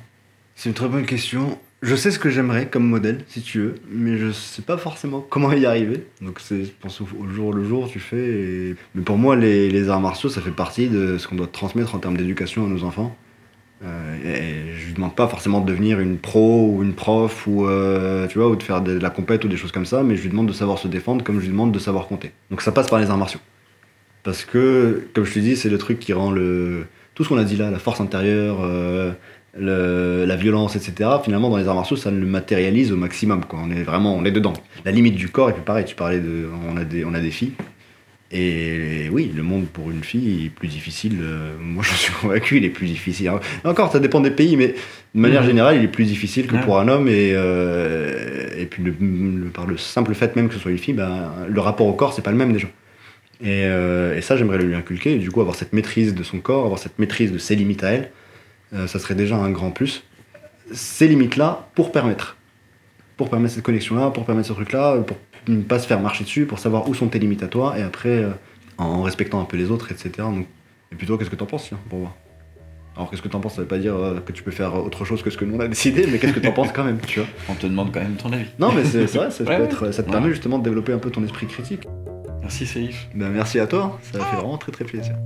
C'est 0.54 0.68
une 0.68 0.76
très 0.76 0.86
bonne 0.88 1.06
question. 1.06 1.58
Je 1.82 1.96
sais 1.96 2.12
ce 2.12 2.20
que 2.20 2.30
j'aimerais 2.30 2.68
comme 2.68 2.86
modèle, 2.86 3.25
si 3.26 3.42
tu 3.42 3.58
veux, 3.58 3.75
mais 3.90 4.16
je 4.16 4.30
sais 4.30 4.62
pas 4.62 4.76
forcément 4.78 5.20
comment 5.28 5.50
y 5.52 5.66
arriver. 5.66 6.06
Donc 6.22 6.38
c'est, 6.40 6.66
je 6.66 6.70
pense 6.80 7.00
au, 7.00 7.08
au 7.18 7.28
jour 7.28 7.52
le 7.52 7.64
jour, 7.64 7.88
tu 7.90 7.98
fais. 7.98 8.16
et- 8.16 8.76
Mais 8.94 9.02
pour 9.02 9.18
moi, 9.18 9.34
les, 9.34 9.68
les 9.70 9.88
arts 9.88 10.00
martiaux, 10.00 10.28
ça 10.28 10.40
fait 10.40 10.52
partie 10.52 10.88
de 10.88 11.18
ce 11.18 11.26
qu'on 11.26 11.34
doit 11.34 11.48
transmettre 11.48 11.96
en 11.96 11.98
termes 11.98 12.16
d'éducation 12.16 12.64
à 12.64 12.68
nos 12.68 12.84
enfants. 12.84 13.14
Euh, 13.84 14.16
et 14.25 14.72
je 14.78 14.86
lui 14.86 14.94
demande 14.94 15.16
pas 15.16 15.26
forcément 15.26 15.60
de 15.60 15.66
devenir 15.66 15.98
une 15.98 16.16
pro 16.16 16.70
ou 16.72 16.82
une 16.84 16.94
prof 16.94 17.44
ou 17.48 17.66
euh, 17.66 18.28
tu 18.28 18.38
vois 18.38 18.48
ou 18.48 18.54
de 18.56 18.62
faire 18.62 18.82
de 18.82 18.92
la 18.92 19.10
compète 19.10 19.44
ou 19.44 19.48
des 19.48 19.56
choses 19.56 19.72
comme 19.72 19.84
ça, 19.84 20.04
mais 20.04 20.14
je 20.16 20.22
lui 20.22 20.30
demande 20.30 20.46
de 20.46 20.52
savoir 20.54 20.78
se 20.78 20.86
défendre 20.88 21.25
comme 21.25 21.36
je 21.36 21.42
lui 21.46 21.50
demande 21.50 21.72
de 21.72 21.78
savoir 21.80 22.06
compter. 22.06 22.30
Donc 22.50 22.62
ça 22.62 22.70
passe 22.72 22.86
par 22.88 23.00
les 23.00 23.10
arts 23.10 23.18
martiaux. 23.18 23.40
Parce 24.26 24.45
que, 24.45 25.04
comme 25.14 25.25
je 25.25 25.33
te 25.33 25.38
dis, 25.38 25.56
c'est 25.56 25.71
le 25.71 25.78
truc 25.78 25.99
qui 26.00 26.12
rend 26.12 26.30
le 26.30 26.85
tout 27.14 27.25
ce 27.25 27.30
qu'on 27.30 27.38
a 27.38 27.45
dit 27.45 27.56
là, 27.56 27.71
la 27.71 27.78
force 27.78 28.00
intérieure, 28.02 28.59
euh, 28.61 29.12
la 29.59 30.37
violence, 30.37 30.76
etc. 30.76 31.09
Finalement, 31.25 31.49
dans 31.49 31.56
les 31.56 31.66
arts 31.68 31.75
martiaux, 31.76 31.97
ça 31.97 32.11
le 32.11 32.26
matérialise 32.26 32.92
au 32.92 32.97
maximum. 32.97 33.45
Quoi. 33.45 33.61
On 33.64 33.71
est 33.71 33.85
vraiment, 33.85 34.14
on 34.14 34.25
est 34.25 34.30
dedans. 34.33 34.52
La 34.85 34.90
limite 34.90 35.14
du 35.14 35.28
corps, 35.28 35.49
et 35.50 35.52
puis 35.54 35.62
pareil, 35.62 35.85
tu 35.87 35.95
parlais 35.95 36.18
de, 36.18 36.47
on 36.71 36.76
a 36.76 36.85
des, 36.85 37.04
on 37.06 37.14
a 37.14 37.21
des 37.21 37.30
filles. 37.30 37.52
Et 38.33 39.09
oui, 39.12 39.30
le 39.35 39.42
monde 39.45 39.66
pour 39.73 39.90
une 39.90 40.02
fille 40.02 40.47
est 40.47 40.50
plus 40.50 40.68
difficile. 40.68 41.18
euh, 41.23 41.54
moi, 41.61 41.85
je 41.88 41.95
suis 41.95 42.12
convaincu, 42.12 42.56
il 42.59 42.64
est 42.64 42.71
plus 42.71 42.87
difficile. 42.88 43.28
hein. 43.28 43.40
Encore, 43.64 43.92
ça 43.92 44.00
dépend 44.00 44.21
des 44.21 44.30
pays, 44.33 44.56
mais 44.56 44.75
de 45.14 45.21
manière 45.21 45.42
Mhm. 45.42 45.47
générale, 45.47 45.76
il 45.76 45.85
est 45.85 45.88
plus 45.88 46.04
difficile 46.04 46.47
que 46.49 46.56
pour 46.56 46.78
un 46.80 46.88
homme. 46.88 47.06
Et, 47.09 47.30
euh, 47.35 48.49
et 48.59 48.66
puis, 48.66 48.83
le- 48.83 48.95
le- 49.00 49.49
par 49.50 49.66
le 49.66 49.76
simple 49.76 50.12
fait 50.14 50.35
même 50.37 50.49
que 50.49 50.54
ce 50.54 50.61
soit 50.61 50.73
une 50.73 50.78
fille, 50.78 50.95
ben, 50.95 51.30
le 51.49 51.61
rapport 51.61 51.87
au 51.87 51.92
corps, 51.92 52.12
c'est 52.12 52.23
pas 52.23 52.33
le 52.33 52.37
même 52.37 52.52
déjà. 52.52 52.66
Et, 53.43 53.64
euh, 53.66 54.16
et 54.16 54.21
ça, 54.23 54.37
j'aimerais 54.37 54.59
le 54.59 54.64
lui 54.64 54.75
inculquer. 54.75 55.14
Et 55.14 55.19
du 55.19 55.31
coup, 55.31 55.40
avoir 55.40 55.57
cette 55.57 55.73
maîtrise 55.73 56.14
de 56.14 56.23
son 56.23 56.40
corps, 56.40 56.64
avoir 56.64 56.78
cette 56.78 56.99
maîtrise 56.99 57.33
de 57.33 57.38
ses 57.38 57.55
limites 57.57 57.85
à 57.85 57.90
elle, 57.90 58.11
euh, 58.75 58.87
ça 58.87 58.99
serait 58.99 59.14
déjà 59.14 59.37
un 59.37 59.50
grand 59.50 59.71
plus. 59.71 60.05
Ces 60.73 61.07
limites-là, 61.09 61.69
pour 61.75 61.93
permettre. 61.93 62.37
Pour 63.16 63.31
permettre 63.31 63.55
cette 63.55 63.62
connexion-là, 63.64 64.11
pour 64.11 64.25
permettre 64.25 64.49
ce 64.49 64.52
truc-là, 64.55 64.99
pour 65.02 65.16
ne 65.49 65.62
pas 65.62 65.78
se 65.78 65.87
faire 65.87 66.00
marcher 66.00 66.25
dessus, 66.25 66.45
pour 66.47 66.59
savoir 66.59 66.88
où 66.88 66.95
sont 66.95 67.09
tes 67.09 67.19
limites 67.19 67.43
à 67.43 67.49
toi, 67.49 67.78
et 67.78 67.83
après, 67.83 68.09
euh, 68.25 68.31
en 68.78 69.02
respectant 69.02 69.40
un 69.40 69.45
peu 69.45 69.57
les 69.57 69.71
autres, 69.71 69.90
etc. 69.93 70.11
Donc, 70.19 70.47
et 70.93 70.97
puis 70.97 71.07
toi, 71.07 71.16
qu'est-ce 71.19 71.31
que 71.31 71.37
t'en 71.37 71.47
penses, 71.47 71.66
tiens, 71.69 71.78
pour 71.88 72.00
voir 72.00 72.14
Alors, 72.97 73.11
qu'est-ce 73.11 73.23
que 73.23 73.28
t'en 73.28 73.40
penses 73.40 73.55
Ça 73.55 73.62
veut 73.62 73.69
pas 73.69 73.78
dire 73.78 73.95
euh, 73.97 74.21
que 74.21 74.33
tu 74.33 74.43
peux 74.43 74.50
faire 74.50 74.75
autre 74.75 75.05
chose 75.05 75.23
que 75.23 75.31
ce 75.31 75.37
que 75.37 75.45
nous 75.45 75.57
on 75.57 75.61
a 75.61 75.69
décidé, 75.69 76.07
mais 76.11 76.19
qu'est-ce 76.19 76.33
que 76.33 76.40
t'en 76.40 76.52
penses 76.52 76.73
quand 76.73 76.85
même, 76.85 76.99
tu 77.07 77.21
vois 77.21 77.28
On 77.49 77.55
te 77.55 77.66
demande 77.66 77.93
quand 77.93 78.00
même 78.00 78.16
ton 78.16 78.33
avis. 78.33 78.47
Non, 78.59 78.73
mais 78.73 78.85
c'est 78.85 79.05
vrai, 79.05 79.31
ça, 79.31 79.45
peut 79.45 79.50
Ouais, 79.50 79.62
être- 79.64 79.93
ça 79.93 80.02
te 80.02 80.09
ouais. 80.09 80.12
permet 80.12 80.31
justement 80.31 80.59
de 80.59 80.64
développer 80.64 80.93
un 80.93 80.99
peu 80.99 81.11
ton 81.11 81.23
esprit 81.25 81.47
critique. 81.47 81.87
Merci 82.46 82.64
Seif. 82.64 83.08
Ben, 83.12 83.28
merci 83.30 83.58
à 83.58 83.66
toi, 83.66 83.98
ça 84.02 84.18
a 84.18 84.20
fait 84.20 84.28
ah. 84.34 84.36
vraiment 84.36 84.56
très 84.56 84.70
très 84.70 84.84
plaisir. 84.84 85.16